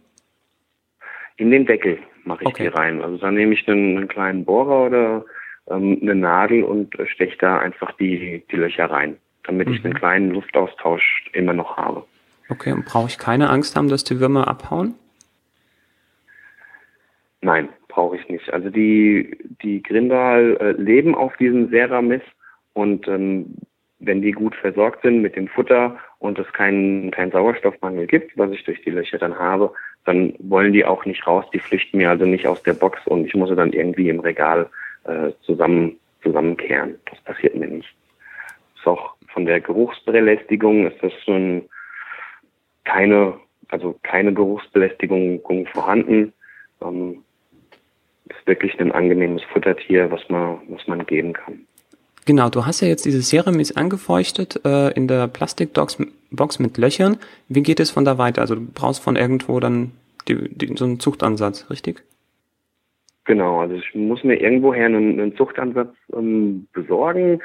In 1.37 1.51
den 1.51 1.65
Deckel 1.65 1.99
mache 2.25 2.43
ich 2.43 2.49
okay. 2.49 2.65
die 2.65 2.69
rein. 2.69 3.03
Also 3.03 3.17
dann 3.17 3.35
nehme 3.35 3.55
ich 3.55 3.67
einen, 3.69 3.97
einen 3.97 4.09
kleinen 4.09 4.45
Bohrer 4.45 4.87
oder 4.87 5.25
ähm, 5.71 5.99
eine 6.03 6.15
Nadel 6.15 6.63
und 6.63 6.95
steche 7.07 7.39
da 7.39 7.59
einfach 7.59 7.93
die, 7.93 8.45
die 8.51 8.57
Löcher 8.57 8.91
rein, 8.91 9.17
damit 9.45 9.69
mhm. 9.69 9.75
ich 9.75 9.85
einen 9.85 9.95
kleinen 9.95 10.31
Luftaustausch 10.33 11.31
immer 11.33 11.55
noch 11.55 11.79
habe. 11.79 12.05
Okay, 12.51 12.73
und 12.73 12.85
brauche 12.85 13.09
ich 13.09 13.19
keine 13.19 13.49
Angst 13.49 13.77
haben, 13.77 13.89
dass 13.89 14.05
die 14.05 14.21
Würmer 14.21 14.49
abhauen? 14.49 14.95
Nein, 17.41 17.69
brauche 17.89 18.17
ich 18.17 18.29
nicht. 18.29 18.53
Also 18.53 18.71
die, 18.71 19.37
die 19.63 19.83
Grindal 19.83 20.57
äh, 20.61 20.73
leben 20.81 21.15
auf 21.15 21.37
diesem 21.37 21.71
Ceramis 21.71 22.23
und 22.75 23.09
ähm, 23.09 23.57
wenn 23.99 24.23
die 24.23 24.33
gut 24.33 24.55
versorgt 24.55 25.03
sind 25.03 25.23
mit 25.23 25.35
dem 25.35 25.49
Futter 25.49 25.99
und 26.19 26.39
es 26.39 26.53
keinen 26.53 27.11
keinen 27.11 27.33
Sauerstoffmangel 27.33 28.07
gibt, 28.07 28.37
was 28.39 28.53
ich 28.53 28.63
durch 28.65 28.81
die 28.83 28.91
Löcher 28.91 29.19
dann 29.19 29.37
habe, 29.37 29.73
dann 30.05 30.35
wollen 30.39 30.73
die 30.73 30.85
auch 30.85 31.05
nicht 31.05 31.27
raus. 31.27 31.45
Die 31.53 31.59
flüchten 31.59 31.99
mir 31.99 32.11
also 32.11 32.25
nicht 32.25 32.47
aus 32.47 32.63
der 32.63 32.75
Box 32.75 33.05
und 33.07 33.27
ich 33.27 33.35
muss 33.35 33.49
sie 33.49 33.57
dann 33.57 33.73
irgendwie 33.73 34.09
im 34.09 34.21
Regal 34.21 34.69
äh, 35.05 35.33
zusammen 35.43 35.99
zusammenkehren. 36.23 36.95
Das 37.11 37.21
passiert 37.23 37.57
mir 37.57 37.67
nicht. 37.67 37.93
Ist 38.77 38.87
auch 38.87 39.15
von 39.33 39.45
der 39.45 39.61
Geruchsbelästigung 39.61 40.87
ist 40.87 41.03
das 41.03 41.13
schon 41.25 41.69
keine 42.85 43.35
also 43.71 43.99
keine 44.03 44.33
Geruchsbelästigung 44.33 45.43
vorhanden. 45.73 46.33
Ähm, 46.83 47.25
wirklich 48.49 48.79
ein 48.81 48.91
angenehmes 48.91 49.43
Futtertier, 49.45 50.11
was 50.11 50.29
man, 50.29 50.59
was 50.69 50.87
man 50.89 51.07
geben 51.07 51.33
kann. 51.33 51.61
Genau, 52.27 52.51
du 52.51 52.67
hast 52.67 52.81
ja 52.83 52.89
jetzt 52.89 53.07
dieses 53.07 53.31
Ceramis 53.31 53.73
angefeuchtet 53.73 54.61
äh, 54.65 54.93
in 54.93 55.09
der 55.09 55.29
Plastikbox 55.29 55.99
mit 56.59 56.77
Löchern. 56.77 57.17
Wie 57.49 57.63
geht 57.63 57.81
es 57.81 57.91
von 57.91 58.05
da 58.05 58.19
weiter? 58.19 58.43
Also 58.43 58.57
du 58.57 58.67
brauchst 58.75 59.03
von 59.03 59.17
irgendwo 59.17 59.61
dann 59.61 59.93
die, 60.29 60.55
die, 60.55 60.77
so 60.77 60.85
einen 60.85 61.01
Zuchtansatz, 61.01 61.71
richtig? 61.71 62.03
Genau, 63.25 63.61
also 63.61 63.77
ich 63.77 63.95
muss 63.95 64.25
mir 64.25 64.41
irgendwoher 64.41 64.87
einen, 64.87 65.21
einen 65.21 65.37
Zuchtansatz 65.37 65.95
ähm, 66.15 66.67
besorgen 66.73 67.41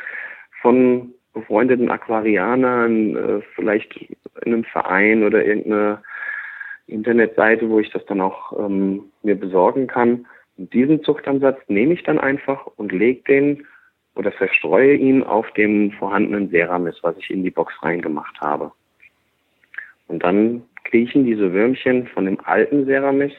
von 0.62 1.14
befreundeten 1.34 1.90
Aquarianern, 1.90 3.16
äh, 3.16 3.42
vielleicht 3.56 3.96
in 4.44 4.54
einem 4.54 4.64
Verein 4.66 5.24
oder 5.24 5.46
irgendeine 5.46 6.02
Internetseite, 6.88 7.70
wo 7.70 7.80
ich 7.80 7.90
das 7.92 8.06
dann 8.06 8.22
auch 8.22 8.52
ähm, 8.60 9.06
mir 9.24 9.36
besorgen 9.36 9.88
kann. 9.88 10.26
Diesen 10.58 11.04
Zuchtansatz 11.04 11.60
nehme 11.68 11.94
ich 11.94 12.04
dann 12.04 12.20
einfach 12.20 12.68
und 12.76 12.92
lege 12.92 13.22
den 13.24 13.66
oder 14.16 14.32
verstreue 14.32 14.94
ihn 14.94 15.24
auf 15.24 15.50
dem 15.52 15.92
vorhandenen 15.94 16.50
Ceramis, 16.52 16.96
was 17.02 17.18
ich 17.18 17.32
in 17.32 17.44
die 17.44 17.50
Box 17.50 17.74
reingemacht 17.82 18.40
habe. 18.42 18.72
Und 20.08 20.24
dann 20.24 20.64
kriechen 20.84 21.26
diese 21.26 21.52
Würmchen 21.54 22.08
von 22.08 22.26
dem 22.26 22.40
alten 22.44 22.86
Ceramis 22.86 23.34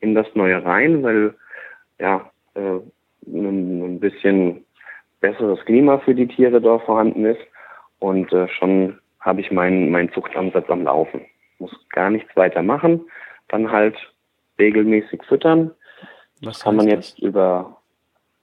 in 0.00 0.14
das 0.14 0.26
neue 0.34 0.64
rein, 0.64 1.02
weil 1.02 1.34
ja 1.98 2.30
äh, 2.54 2.80
ein, 3.26 4.00
bisschen 4.00 4.64
besseres 5.20 5.62
Klima 5.64 5.98
für 5.98 6.14
die 6.14 6.28
Tiere 6.28 6.60
dort 6.60 6.84
vorhanden 6.84 7.24
ist. 7.24 7.40
Und 7.98 8.32
äh, 8.32 8.48
schon 8.48 8.98
habe 9.20 9.40
ich 9.40 9.50
meinen 9.50 9.90
mein 9.90 10.12
Zuchtansatz 10.12 10.68
am 10.68 10.84
Laufen. 10.84 11.22
Muss 11.58 11.72
gar 11.90 12.10
nichts 12.10 12.34
weiter 12.36 12.62
machen. 12.62 13.02
Dann 13.48 13.70
halt 13.70 13.96
regelmäßig 14.58 15.22
füttern. 15.24 15.70
Was 16.46 16.60
kann 16.62 16.76
man 16.76 16.88
jetzt 16.88 17.18
das? 17.18 17.18
über 17.18 17.76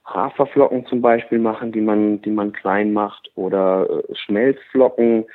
Haferflocken 0.06 0.86
zum 0.86 1.02
Beispiel 1.02 1.40
machen, 1.40 1.72
die 1.72 1.82
man, 1.82 2.22
die 2.22 2.32
man 2.32 2.54
klein 2.54 2.94
macht, 2.94 3.32
oder 3.36 3.88
äh, 3.90 4.16
Schmelzflocken. 4.16 5.26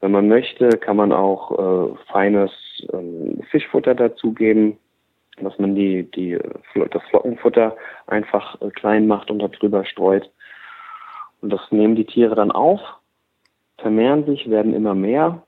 Wenn 0.00 0.10
man 0.10 0.28
möchte, 0.28 0.70
kann 0.70 0.96
man 0.96 1.12
auch 1.12 1.52
äh, 1.52 1.96
feines 2.10 2.50
äh, 2.92 3.42
Fischfutter 3.50 3.94
dazugeben, 3.94 4.78
dass 5.40 5.58
man 5.58 5.74
die, 5.74 6.10
die, 6.10 6.38
das 6.90 7.02
Flockenfutter 7.10 7.76
einfach 8.06 8.60
äh, 8.60 8.70
klein 8.70 9.06
macht 9.06 9.30
und 9.30 9.38
darüber 9.38 9.84
streut. 9.84 10.30
Und 11.40 11.50
das 11.50 11.60
nehmen 11.70 11.96
die 11.96 12.04
Tiere 12.04 12.34
dann 12.34 12.50
auf, 12.50 12.80
vermehren 13.78 14.24
sich, 14.26 14.48
werden 14.50 14.74
immer 14.74 14.94
mehr. 14.94 15.42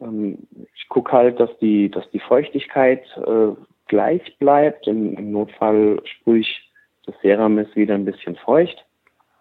Ähm, 0.00 0.38
ich 0.74 0.88
gucke 0.88 1.12
halt, 1.12 1.40
dass 1.40 1.56
die, 1.58 1.90
dass 1.90 2.08
die 2.10 2.20
Feuchtigkeit 2.20 3.04
äh, 3.16 3.52
gleich 3.88 4.38
bleibt. 4.38 4.86
Im, 4.86 5.14
im 5.16 5.32
Notfall 5.32 6.00
sprühe 6.04 6.40
ich 6.40 6.70
das 7.06 7.14
Ceramis 7.20 7.68
wieder 7.74 7.94
ein 7.94 8.04
bisschen 8.04 8.36
feucht 8.36 8.84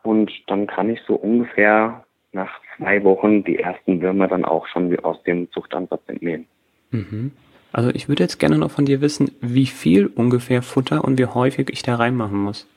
und 0.03 0.31
dann 0.47 0.67
kann 0.67 0.89
ich 0.89 1.01
so 1.05 1.15
ungefähr 1.15 2.05
nach 2.31 2.62
zwei 2.77 3.03
Wochen 3.03 3.43
die 3.43 3.60
ersten 3.60 4.01
Würmer 4.01 4.27
dann 4.27 4.45
auch 4.45 4.67
schon 4.67 4.97
aus 4.99 5.21
dem 5.23 5.51
Zuchtansatz 5.51 6.01
entnehmen. 6.07 6.47
Mhm. 6.91 7.31
Also 7.73 7.89
ich 7.89 8.07
würde 8.07 8.23
jetzt 8.23 8.39
gerne 8.39 8.57
noch 8.57 8.71
von 8.71 8.86
dir 8.86 9.01
wissen, 9.01 9.31
wie 9.41 9.65
viel 9.65 10.07
ungefähr 10.07 10.62
Futter 10.62 11.03
und 11.03 11.19
wie 11.19 11.25
häufig 11.25 11.69
ich 11.69 11.83
da 11.83 11.95
reinmachen 11.95 12.38
muss. 12.38 12.67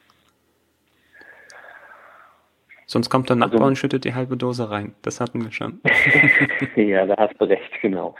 Sonst 2.86 3.08
kommt 3.08 3.28
der 3.28 3.36
Nachbar 3.36 3.60
also, 3.60 3.68
und 3.68 3.76
schüttet 3.76 4.04
die 4.04 4.14
halbe 4.14 4.36
Dose 4.36 4.68
rein. 4.68 4.94
Das 5.02 5.20
hatten 5.20 5.44
wir 5.44 5.52
schon. 5.52 5.80
ja, 6.74 7.06
da 7.06 7.16
hast 7.16 7.40
du 7.40 7.44
recht, 7.44 7.70
genau. 7.80 8.16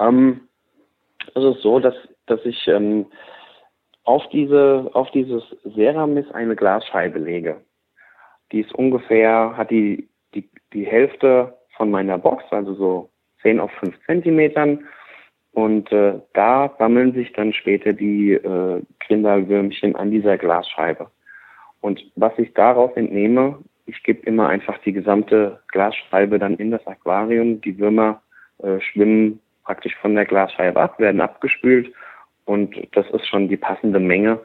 Ähm, 0.00 0.40
ist 1.28 1.62
so, 1.62 1.78
dass, 1.78 1.94
dass 2.26 2.44
ich 2.44 2.66
ähm, 2.68 3.06
auf, 4.04 4.28
diese, 4.30 4.90
auf 4.92 5.10
dieses 5.10 5.42
Ceramis 5.74 6.30
eine 6.32 6.56
Glasscheibe 6.56 7.18
lege. 7.18 7.60
Die 8.52 8.60
ist 8.60 8.74
ungefähr, 8.74 9.56
hat 9.56 9.70
die, 9.70 10.08
die, 10.34 10.48
die 10.72 10.86
Hälfte 10.86 11.56
von 11.76 11.90
meiner 11.90 12.18
Box, 12.18 12.44
also 12.50 12.74
so 12.74 13.10
10 13.42 13.60
auf 13.60 13.70
5 13.72 13.94
Zentimetern. 14.06 14.86
Und 15.52 15.90
äh, 15.90 16.20
da 16.34 16.74
sammeln 16.78 17.14
sich 17.14 17.32
dann 17.32 17.52
später 17.52 17.92
die 17.92 18.32
äh, 18.32 18.82
Grindalwürmchen 19.00 19.96
an 19.96 20.10
dieser 20.10 20.36
Glasscheibe. 20.36 21.10
Und 21.80 22.04
was 22.14 22.32
ich 22.38 22.52
daraus 22.54 22.92
entnehme, 22.94 23.58
ich 23.86 24.02
gebe 24.02 24.26
immer 24.26 24.48
einfach 24.48 24.78
die 24.78 24.92
gesamte 24.92 25.60
Glasscheibe 25.68 26.38
dann 26.38 26.56
in 26.56 26.70
das 26.70 26.86
Aquarium. 26.86 27.60
Die 27.60 27.78
Würmer 27.78 28.20
äh, 28.58 28.80
schwimmen 28.80 29.40
praktisch 29.66 29.94
von 29.96 30.14
der 30.14 30.24
Glasscheibe 30.24 30.80
ab, 30.80 30.98
werden 30.98 31.20
abgespült 31.20 31.92
und 32.44 32.74
das 32.92 33.04
ist 33.10 33.26
schon 33.26 33.48
die 33.48 33.56
passende 33.56 34.00
Menge, 34.00 34.40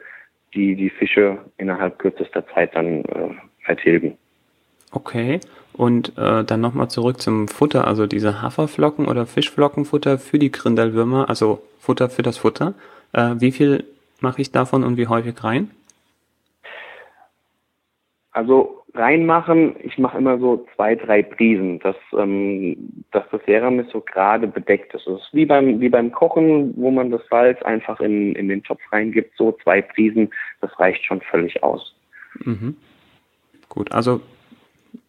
die 0.52 0.74
die 0.74 0.90
Fische 0.90 1.38
innerhalb 1.56 1.98
kürzester 1.98 2.44
Zeit 2.48 2.74
dann 2.74 3.04
äh, 3.04 3.34
vertilgen. 3.64 4.18
Okay, 4.90 5.40
und 5.72 6.18
äh, 6.18 6.44
dann 6.44 6.60
nochmal 6.60 6.90
zurück 6.90 7.22
zum 7.22 7.48
Futter, 7.48 7.86
also 7.86 8.06
diese 8.06 8.42
Haferflocken 8.42 9.06
oder 9.06 9.24
Fischflockenfutter 9.24 10.18
für 10.18 10.38
die 10.38 10.50
Grindelwürmer, 10.50 11.30
also 11.30 11.62
Futter 11.78 12.10
für 12.10 12.22
das 12.22 12.36
Futter. 12.36 12.74
Äh, 13.12 13.36
wie 13.38 13.52
viel 13.52 13.84
mache 14.20 14.42
ich 14.42 14.52
davon 14.52 14.84
und 14.84 14.98
wie 14.98 15.06
häufig 15.06 15.42
rein? 15.42 15.70
Also 18.32 18.82
reinmachen, 18.94 19.76
ich 19.82 19.98
mache 19.98 20.18
immer 20.18 20.38
so 20.38 20.66
zwei, 20.74 20.94
drei 20.94 21.22
Prisen, 21.22 21.78
dass, 21.80 21.96
ähm, 22.16 23.04
dass 23.10 23.24
das 23.30 23.42
Ceramis 23.44 23.86
so 23.92 24.00
gerade 24.00 24.46
bedeckt 24.46 24.94
ist. 24.94 25.06
Es 25.06 25.20
ist 25.20 25.28
wie 25.34 25.44
beim, 25.44 25.80
wie 25.80 25.90
beim 25.90 26.12
Kochen, 26.12 26.74
wo 26.76 26.90
man 26.90 27.10
das 27.10 27.20
Salz 27.28 27.60
einfach 27.62 28.00
in, 28.00 28.34
in 28.34 28.48
den 28.48 28.62
Topf 28.62 28.80
reingibt, 28.90 29.36
so 29.36 29.52
zwei 29.62 29.82
Prisen, 29.82 30.30
das 30.60 30.78
reicht 30.78 31.04
schon 31.04 31.20
völlig 31.20 31.62
aus. 31.62 31.94
Mhm. 32.44 32.76
Gut, 33.68 33.92
also 33.92 34.20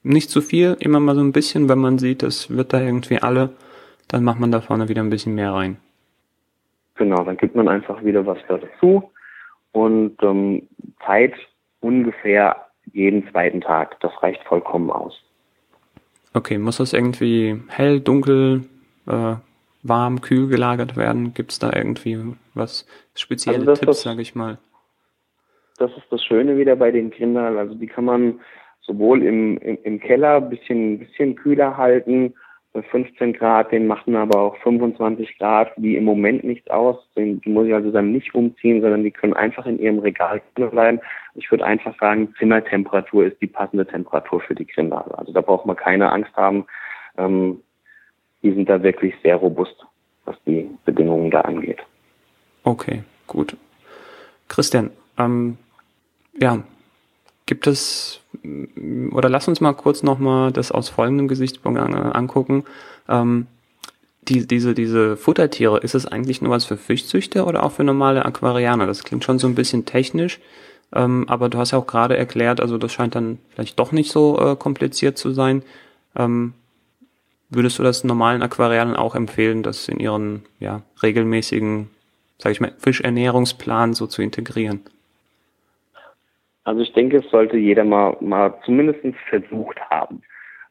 nicht 0.04 0.30
zu 0.30 0.42
viel, 0.42 0.76
immer 0.80 1.00
mal 1.00 1.16
so 1.16 1.22
ein 1.22 1.32
bisschen, 1.32 1.70
wenn 1.70 1.80
man 1.80 1.98
sieht, 1.98 2.24
das 2.24 2.50
wird 2.50 2.74
da 2.74 2.82
irgendwie 2.82 3.20
alle, 3.20 3.52
dann 4.10 4.24
macht 4.24 4.40
man 4.40 4.52
da 4.52 4.60
vorne 4.60 4.90
wieder 4.90 5.02
ein 5.02 5.10
bisschen 5.10 5.36
mehr 5.36 5.54
rein. 5.54 5.78
Genau, 6.96 7.24
dann 7.24 7.38
gibt 7.38 7.56
man 7.56 7.68
einfach 7.70 8.04
wieder 8.04 8.26
was 8.26 8.38
dazu 8.48 9.12
und 9.72 10.22
ähm, 10.22 10.68
Zeit 11.06 11.34
ungefähr 11.80 12.68
jeden 12.92 13.30
zweiten 13.30 13.62
Tag. 13.62 14.00
Das 14.02 14.12
reicht 14.22 14.44
vollkommen 14.44 14.90
aus. 14.92 15.22
Okay, 16.34 16.58
muss 16.58 16.78
das 16.78 16.94
irgendwie 16.94 17.62
hell, 17.68 18.00
dunkel, 18.00 18.66
äh, 19.08 19.36
warm, 19.84 20.22
kühl 20.22 20.48
gelagert 20.48 20.98
werden? 20.98 21.34
Gibt 21.34 21.52
es 21.52 21.60
da 21.60 21.72
irgendwie 21.74 22.36
was 22.54 22.88
spezielle 23.16 23.60
also 23.60 23.74
Tipps, 23.74 24.02
sage 24.02 24.22
ich 24.22 24.34
mal? 24.34 24.58
Das 25.78 25.92
ist 25.92 26.06
das 26.10 26.24
Schöne 26.24 26.58
wieder 26.58 26.76
bei 26.76 26.92
den 26.92 27.12
Kindern. 27.12 27.58
Also 27.58 27.76
die 27.76 27.88
kann 27.88 28.06
man 28.06 28.40
sowohl 28.82 29.24
im, 29.24 29.58
im, 29.58 29.78
im 29.84 30.00
Keller 30.00 30.42
bisschen, 30.42 31.00
bisschen 31.00 31.36
kühler 31.36 31.78
halten 31.78 32.34
15 32.82 33.34
Grad, 33.34 33.72
den 33.72 33.86
machen 33.86 34.16
aber 34.16 34.40
auch 34.40 34.58
25 34.58 35.38
Grad, 35.38 35.72
wie 35.78 35.96
im 35.96 36.06
Moment 36.06 36.44
nichts 36.44 36.70
aus. 36.70 36.98
Den, 37.16 37.40
muss 37.46 37.68
ich 37.68 37.74
also 37.74 37.92
dann 37.92 38.12
nicht 38.12 38.34
umziehen, 38.34 38.82
sondern 38.82 39.04
die 39.04 39.12
können 39.12 39.34
einfach 39.34 39.66
in 39.68 39.80
ihrem 39.80 40.00
Regal 40.00 40.42
bleiben. 40.56 41.00
Ich 41.36 41.52
würde 41.52 41.66
einfach 41.66 41.98
sagen, 42.00 42.34
Zimmertemperatur 42.40 43.26
ist 43.26 43.40
die 43.42 43.48
passende 43.48 43.86
Temperatur 43.86 44.42
für 44.42 44.56
die 44.56 44.66
Kinder. 44.66 45.06
Also 45.18 45.34
da 45.34 45.42
braucht 45.42 45.68
man 45.68 45.76
keine 45.76 46.12
Angst 46.12 46.36
haben. 46.36 46.66
Ähm, 47.18 47.62
die 48.42 48.52
sind 48.52 48.68
da 48.68 48.82
wirklich 48.82 49.14
sehr 49.22 49.36
robust, 49.36 49.86
was 50.26 50.36
die 50.46 50.70
Bedingungen 50.86 51.30
da 51.30 51.42
angeht. 51.42 51.80
Okay, 52.64 53.04
gut. 53.28 53.56
Christian, 54.48 54.90
ähm, 55.20 55.58
ja, 56.40 56.64
Gibt 57.46 57.68
es, 57.68 58.22
oder 59.12 59.30
lass 59.30 59.48
uns 59.48 59.62
mal 59.62 59.74
kurz 59.74 60.04
nochmal 60.04 60.52
das 60.52 60.72
aus 60.72 60.90
folgendem 60.90 61.28
Gesichtspunkt 61.28 61.80
an, 61.80 61.94
angucken. 61.94 62.64
Ähm, 63.08 63.48
die, 64.28 64.48
diese, 64.48 64.74
diese 64.74 65.18
Futtertiere, 65.18 65.80
ist 65.80 65.96
es 65.96 66.06
eigentlich 66.06 66.42
nur 66.42 66.52
was 66.52 66.66
für 66.66 66.78
Fischzüchter 66.78 67.46
oder 67.48 67.64
auch 67.64 67.74
für 67.74 67.84
normale 67.84 68.26
Aquarianer? 68.26 68.88
Das 68.88 69.04
klingt 69.04 69.24
schon 69.24 69.40
so 69.40 69.48
ein 69.48 69.56
bisschen 69.56 69.86
technisch, 69.86 70.40
ähm, 70.94 71.26
aber 71.28 71.50
du 71.50 71.58
hast 71.58 71.72
ja 71.72 71.78
auch 71.78 71.88
gerade 71.88 72.18
erklärt, 72.18 72.62
also 72.62 72.78
das 72.78 72.94
scheint 72.94 73.16
dann 73.16 73.40
vielleicht 73.54 73.80
doch 73.80 73.92
nicht 73.92 74.12
so 74.12 74.40
äh, 74.40 74.56
kompliziert 74.56 75.18
zu 75.18 75.32
sein. 75.32 75.64
Ähm, 76.16 76.54
würdest 77.50 77.80
du 77.80 77.84
das 77.84 78.04
normalen 78.04 78.42
Aquarianern 78.42 78.96
auch 78.96 79.16
empfehlen, 79.16 79.64
das 79.64 79.88
in 79.88 80.00
ihren 80.00 80.44
ja, 80.60 80.82
regelmäßigen, 81.02 81.90
sag 82.38 82.52
ich 82.52 82.62
mal, 82.62 82.74
Fischernährungsplan 82.78 83.94
so 83.94 84.08
zu 84.08 84.22
integrieren? 84.22 84.82
Also 86.64 86.82
ich 86.82 86.94
denke, 86.94 87.18
es 87.18 87.30
sollte 87.30 87.58
jeder 87.58 87.84
mal, 87.84 88.16
mal 88.22 88.54
zumindest 88.66 89.02
versucht 89.30 89.80
haben. 89.90 90.22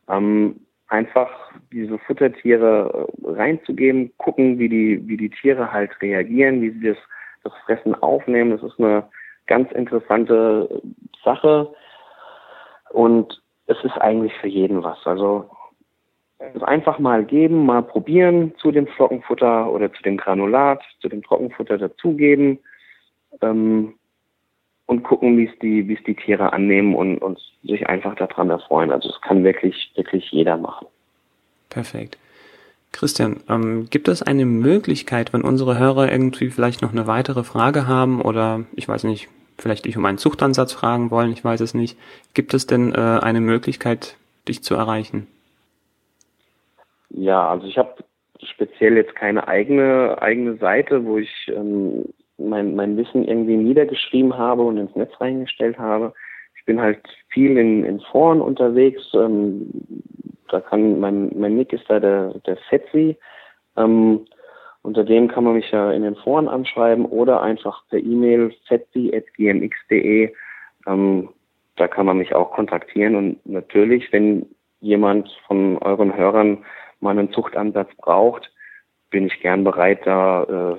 Ähm, 0.08 0.60
einfach 0.88 1.30
diese 1.72 1.98
Futtertiere 1.98 3.08
äh, 3.24 3.30
reinzugeben, 3.30 4.12
gucken, 4.18 4.58
wie 4.58 4.68
die, 4.68 5.06
wie 5.06 5.16
die 5.16 5.30
Tiere 5.30 5.72
halt 5.72 5.90
reagieren, 6.00 6.60
wie 6.60 6.70
sie 6.70 6.88
das, 6.88 6.98
das 7.44 7.52
Fressen 7.64 7.94
aufnehmen. 7.94 8.50
Das 8.50 8.62
ist 8.62 8.78
eine 8.78 9.04
ganz 9.46 9.70
interessante 9.72 10.82
Sache. 11.24 11.72
Und 12.90 13.42
es 13.66 13.76
ist 13.84 13.96
eigentlich 13.98 14.34
für 14.34 14.48
jeden 14.48 14.82
was. 14.82 14.98
Also 15.06 15.50
es 16.38 16.62
einfach 16.62 16.98
mal 16.98 17.24
geben, 17.24 17.64
mal 17.66 17.82
probieren 17.82 18.54
zu 18.56 18.72
dem 18.72 18.86
Flockenfutter 18.86 19.70
oder 19.70 19.92
zu 19.92 20.02
dem 20.02 20.16
Granulat, 20.16 20.82
zu 21.00 21.08
dem 21.08 21.22
Trockenfutter 21.22 21.78
dazugeben. 21.78 22.58
Ähm, 23.40 23.94
und 24.86 25.02
gucken, 25.02 25.38
wie 25.38 25.46
es 25.46 25.58
die, 25.60 25.88
wie 25.88 25.94
es 25.94 26.04
die 26.04 26.14
Tiere 26.14 26.52
annehmen 26.52 26.94
und, 26.94 27.18
und 27.18 27.38
sich 27.62 27.86
einfach 27.88 28.14
daran 28.16 28.50
erfreuen. 28.50 28.90
Also 28.90 29.08
es 29.08 29.20
kann 29.20 29.44
wirklich, 29.44 29.92
wirklich 29.94 30.30
jeder 30.30 30.56
machen. 30.56 30.86
Perfekt. 31.70 32.18
Christian, 32.92 33.40
ähm, 33.48 33.88
gibt 33.88 34.08
es 34.08 34.22
eine 34.22 34.44
Möglichkeit, 34.44 35.32
wenn 35.32 35.42
unsere 35.42 35.78
Hörer 35.78 36.12
irgendwie 36.12 36.50
vielleicht 36.50 36.82
noch 36.82 36.92
eine 36.92 37.06
weitere 37.06 37.42
Frage 37.42 37.86
haben 37.86 38.20
oder 38.20 38.64
ich 38.74 38.86
weiß 38.86 39.04
nicht, 39.04 39.28
vielleicht 39.58 39.86
dich 39.86 39.96
um 39.96 40.04
einen 40.04 40.18
Zuchtansatz 40.18 40.72
fragen 40.72 41.10
wollen, 41.10 41.32
ich 41.32 41.42
weiß 41.42 41.60
es 41.60 41.72
nicht, 41.72 41.98
gibt 42.34 42.52
es 42.52 42.66
denn 42.66 42.94
äh, 42.94 42.98
eine 42.98 43.40
Möglichkeit, 43.40 44.16
dich 44.46 44.62
zu 44.62 44.74
erreichen? 44.74 45.26
Ja, 47.10 47.48
also 47.48 47.66
ich 47.66 47.78
habe 47.78 48.04
speziell 48.42 48.96
jetzt 48.96 49.14
keine 49.14 49.48
eigene 49.48 50.20
eigene 50.20 50.56
Seite, 50.56 51.04
wo 51.04 51.18
ich 51.18 51.30
ähm, 51.48 52.04
mein, 52.48 52.74
mein 52.74 52.96
Wissen 52.96 53.24
irgendwie 53.24 53.56
niedergeschrieben 53.56 54.36
habe 54.36 54.62
und 54.62 54.78
ins 54.78 54.94
Netz 54.94 55.12
reingestellt 55.20 55.78
habe. 55.78 56.12
Ich 56.56 56.64
bin 56.64 56.80
halt 56.80 57.00
viel 57.28 57.56
in, 57.56 57.84
in 57.84 58.00
Foren 58.00 58.40
unterwegs. 58.40 59.02
Ähm, 59.14 59.70
da 60.48 60.60
kann 60.60 61.00
mein, 61.00 61.30
mein 61.36 61.56
Nick 61.56 61.72
ist 61.72 61.88
da 61.88 61.98
der, 61.98 62.34
der 62.46 62.56
Fetzi. 62.68 63.16
Ähm, 63.76 64.26
unter 64.82 65.04
dem 65.04 65.28
kann 65.28 65.44
man 65.44 65.54
mich 65.54 65.70
ja 65.70 65.92
in 65.92 66.02
den 66.02 66.16
Foren 66.16 66.48
anschreiben 66.48 67.06
oder 67.06 67.40
einfach 67.40 67.82
per 67.88 67.98
E-Mail 67.98 68.52
fetzi.gmx.de. 68.66 70.32
Ähm, 70.86 71.28
da 71.76 71.88
kann 71.88 72.06
man 72.06 72.18
mich 72.18 72.34
auch 72.34 72.52
kontaktieren 72.52 73.16
und 73.16 73.46
natürlich, 73.46 74.12
wenn 74.12 74.46
jemand 74.80 75.30
von 75.46 75.78
euren 75.78 76.14
Hörern 76.16 76.64
mal 77.00 77.10
einen 77.10 77.32
Zuchtansatz 77.32 77.90
braucht, 77.96 78.52
bin 79.10 79.26
ich 79.26 79.40
gern 79.40 79.64
bereit, 79.64 80.00
da 80.04 80.42
äh, 80.44 80.76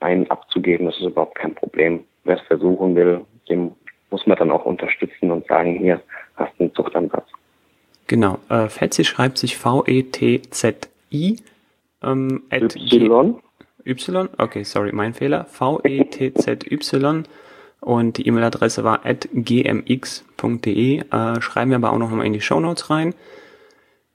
einen 0.00 0.30
abzugeben. 0.30 0.86
Das 0.86 0.96
ist 0.96 1.06
überhaupt 1.06 1.36
kein 1.36 1.54
Problem. 1.54 2.04
Wer 2.24 2.36
es 2.36 2.46
versuchen 2.46 2.94
will, 2.94 3.20
dem 3.48 3.72
muss 4.10 4.26
man 4.26 4.36
dann 4.36 4.50
auch 4.50 4.64
unterstützen 4.64 5.30
und 5.30 5.46
sagen, 5.46 5.76
hier 5.76 6.00
hast 6.36 6.52
du 6.58 6.64
einen 6.64 6.74
Zuchtansatz. 6.74 7.26
Genau. 8.06 8.38
Äh, 8.48 8.68
Fetzi 8.68 9.04
schreibt 9.04 9.38
sich 9.38 9.56
V-E-T-Z-I. 9.56 11.36
Ähm, 12.02 12.42
y. 12.50 13.36
Y? 13.84 14.28
Okay, 14.38 14.64
sorry, 14.64 14.90
mein 14.92 15.14
Fehler. 15.14 15.44
V-E-T-Z-Y. 15.44 17.24
Und 17.80 18.18
die 18.18 18.26
E-Mail-Adresse 18.26 18.84
war 18.84 19.06
at 19.06 19.28
gmx.de. 19.32 20.98
Äh, 20.98 21.40
schreiben 21.40 21.70
wir 21.70 21.76
aber 21.76 21.92
auch 21.92 21.98
noch 21.98 22.10
mal 22.10 22.26
in 22.26 22.32
die 22.32 22.40
Show 22.40 22.60
Notes 22.60 22.90
rein. 22.90 23.14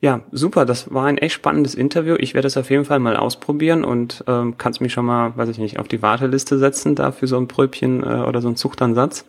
Ja, 0.01 0.21
super. 0.31 0.65
Das 0.65 0.93
war 0.93 1.05
ein 1.05 1.17
echt 1.17 1.34
spannendes 1.34 1.73
Interview. 1.73 2.15
Ich 2.19 2.34
werde 2.34 2.47
es 2.47 2.58
auf 2.58 2.69
jeden 2.69 2.86
Fall 2.86 2.99
mal 2.99 3.15
ausprobieren 3.15 3.84
und 3.84 4.23
ähm, 4.27 4.55
kannst 4.58 4.81
mich 4.81 4.93
schon 4.93 5.05
mal, 5.05 5.36
weiß 5.36 5.49
ich 5.49 5.58
nicht, 5.58 5.79
auf 5.79 5.88
die 5.88 6.01
Warteliste 6.01 6.58
setzen 6.58 6.95
da 6.95 7.12
für 7.12 7.27
so 7.27 7.38
ein 7.38 7.47
Pröbchen 7.47 8.03
äh, 8.03 8.23
oder 8.27 8.41
so 8.41 8.47
einen 8.47 8.58
Zuchtansatz. 8.58 9.27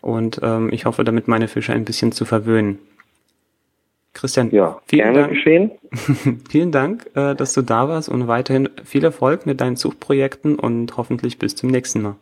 Und 0.00 0.40
ähm, 0.42 0.70
ich 0.72 0.86
hoffe, 0.86 1.04
damit 1.04 1.26
meine 1.28 1.48
Fische 1.48 1.72
ein 1.72 1.84
bisschen 1.84 2.12
zu 2.12 2.24
verwöhnen. 2.24 2.78
Christian, 4.14 4.50
ja, 4.50 4.80
vielen 4.86 5.12
Dank. 5.12 5.30
Geschehen. 5.30 5.72
vielen 6.48 6.72
Dank, 6.72 7.06
äh, 7.14 7.34
dass 7.34 7.52
du 7.52 7.60
da 7.60 7.88
warst 7.88 8.08
und 8.08 8.26
weiterhin 8.28 8.70
viel 8.84 9.04
Erfolg 9.04 9.44
mit 9.44 9.60
deinen 9.60 9.76
Zuchtprojekten 9.76 10.58
und 10.58 10.96
hoffentlich 10.96 11.38
bis 11.38 11.54
zum 11.54 11.70
nächsten 11.70 12.00
Mal. 12.00 12.16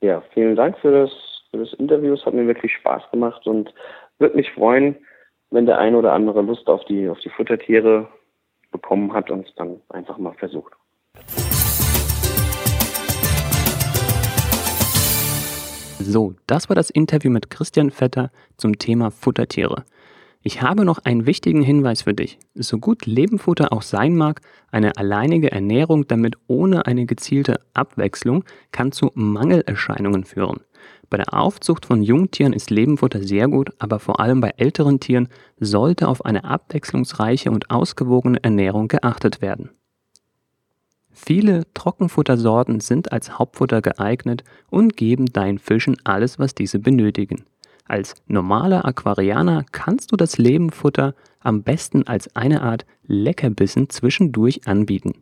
Ja, 0.00 0.22
vielen 0.32 0.54
Dank 0.54 0.78
für 0.78 0.92
das, 0.92 1.10
für 1.50 1.58
das 1.58 1.72
Interview. 1.74 2.14
Es 2.14 2.24
hat 2.24 2.34
mir 2.34 2.46
wirklich 2.46 2.72
Spaß 2.74 3.02
gemacht 3.10 3.46
und 3.46 3.74
würde 4.18 4.36
mich 4.36 4.50
freuen, 4.52 4.96
wenn 5.50 5.66
der 5.66 5.78
ein 5.78 5.94
oder 5.94 6.12
andere 6.12 6.42
Lust 6.42 6.68
auf 6.68 6.84
die, 6.84 7.08
auf 7.08 7.18
die 7.20 7.30
Futtertiere 7.30 8.08
bekommen 8.70 9.12
hat 9.12 9.30
und 9.30 9.46
es 9.46 9.54
dann 9.56 9.80
einfach 9.88 10.16
mal 10.18 10.34
versucht. 10.34 10.72
So, 15.98 16.34
das 16.46 16.68
war 16.68 16.76
das 16.76 16.90
Interview 16.90 17.30
mit 17.30 17.50
Christian 17.50 17.90
Vetter 17.90 18.30
zum 18.56 18.78
Thema 18.78 19.10
Futtertiere. 19.10 19.84
Ich 20.42 20.62
habe 20.62 20.86
noch 20.86 20.98
einen 21.04 21.26
wichtigen 21.26 21.62
Hinweis 21.62 22.02
für 22.02 22.14
dich. 22.14 22.38
So 22.54 22.78
gut 22.78 23.04
Lebenfutter 23.04 23.72
auch 23.72 23.82
sein 23.82 24.16
mag, 24.16 24.40
eine 24.70 24.96
alleinige 24.96 25.52
Ernährung 25.52 26.06
damit 26.06 26.36
ohne 26.46 26.86
eine 26.86 27.04
gezielte 27.04 27.60
Abwechslung 27.74 28.44
kann 28.72 28.92
zu 28.92 29.10
Mangelerscheinungen 29.14 30.24
führen. 30.24 30.60
Bei 31.10 31.16
der 31.16 31.34
Aufzucht 31.34 31.86
von 31.86 32.02
Jungtieren 32.02 32.52
ist 32.52 32.70
Lebenfutter 32.70 33.20
sehr 33.22 33.48
gut, 33.48 33.70
aber 33.80 33.98
vor 33.98 34.20
allem 34.20 34.40
bei 34.40 34.54
älteren 34.56 35.00
Tieren 35.00 35.28
sollte 35.58 36.06
auf 36.06 36.24
eine 36.24 36.44
abwechslungsreiche 36.44 37.50
und 37.50 37.68
ausgewogene 37.68 38.42
Ernährung 38.42 38.86
geachtet 38.86 39.42
werden. 39.42 39.70
Viele 41.10 41.64
Trockenfuttersorten 41.74 42.78
sind 42.78 43.10
als 43.10 43.38
Hauptfutter 43.38 43.82
geeignet 43.82 44.44
und 44.70 44.96
geben 44.96 45.26
deinen 45.26 45.58
Fischen 45.58 45.96
alles, 46.04 46.38
was 46.38 46.54
diese 46.54 46.78
benötigen. 46.78 47.44
Als 47.86 48.14
normaler 48.28 48.84
Aquarianer 48.84 49.64
kannst 49.72 50.12
du 50.12 50.16
das 50.16 50.38
Lebenfutter 50.38 51.16
am 51.40 51.64
besten 51.64 52.06
als 52.06 52.36
eine 52.36 52.62
Art 52.62 52.86
Leckerbissen 53.08 53.90
zwischendurch 53.90 54.68
anbieten 54.68 55.14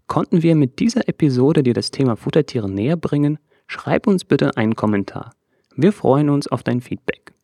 Konnten 0.06 0.42
wir 0.42 0.54
mit 0.54 0.78
dieser 0.78 1.08
Episode 1.08 1.62
dir 1.62 1.74
das 1.74 1.90
Thema 1.90 2.16
Futtertiere 2.16 2.70
näher 2.70 2.96
bringen? 2.96 3.38
Schreib 3.66 4.06
uns 4.06 4.24
bitte 4.24 4.56
einen 4.56 4.76
Kommentar. 4.76 5.32
Wir 5.76 5.92
freuen 5.92 6.30
uns 6.30 6.48
auf 6.48 6.62
dein 6.62 6.80
Feedback. 6.80 7.34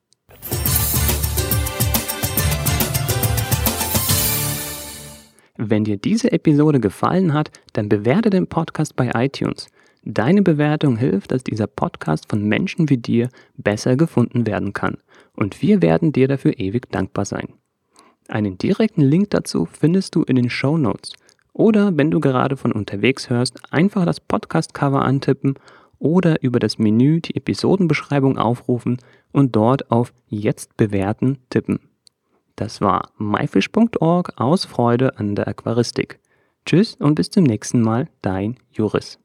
Wenn 5.58 5.84
dir 5.84 5.96
diese 5.96 6.32
Episode 6.32 6.80
gefallen 6.80 7.32
hat, 7.32 7.50
dann 7.72 7.88
bewerte 7.88 8.30
den 8.30 8.46
Podcast 8.46 8.94
bei 8.96 9.10
iTunes. 9.14 9.68
Deine 10.04 10.42
Bewertung 10.42 10.96
hilft, 10.96 11.32
dass 11.32 11.42
dieser 11.42 11.66
Podcast 11.66 12.30
von 12.30 12.44
Menschen 12.44 12.88
wie 12.88 12.98
dir 12.98 13.28
besser 13.56 13.96
gefunden 13.96 14.46
werden 14.46 14.72
kann. 14.72 14.98
Und 15.34 15.62
wir 15.62 15.82
werden 15.82 16.12
dir 16.12 16.28
dafür 16.28 16.58
ewig 16.58 16.90
dankbar 16.90 17.24
sein. 17.24 17.48
Einen 18.28 18.58
direkten 18.58 19.02
Link 19.02 19.30
dazu 19.30 19.66
findest 19.66 20.14
du 20.14 20.22
in 20.22 20.36
den 20.36 20.50
Show 20.50 20.76
Notes. 20.76 21.12
Oder 21.52 21.96
wenn 21.96 22.10
du 22.10 22.20
gerade 22.20 22.56
von 22.56 22.72
unterwegs 22.72 23.30
hörst, 23.30 23.60
einfach 23.72 24.04
das 24.04 24.20
Podcast-Cover 24.20 25.02
antippen 25.02 25.54
oder 25.98 26.42
über 26.42 26.58
das 26.58 26.78
Menü 26.78 27.20
die 27.20 27.34
Episodenbeschreibung 27.34 28.36
aufrufen 28.36 28.98
und 29.32 29.56
dort 29.56 29.90
auf 29.90 30.12
Jetzt 30.28 30.76
bewerten 30.76 31.38
tippen. 31.50 31.80
Das 32.56 32.80
war 32.80 33.10
myfish.org 33.18 34.32
aus 34.36 34.64
Freude 34.64 35.18
an 35.18 35.34
der 35.34 35.46
Aquaristik. 35.46 36.18
Tschüss 36.64 36.96
und 36.96 37.14
bis 37.14 37.30
zum 37.30 37.44
nächsten 37.44 37.82
Mal, 37.82 38.08
dein 38.22 38.56
Juris. 38.72 39.18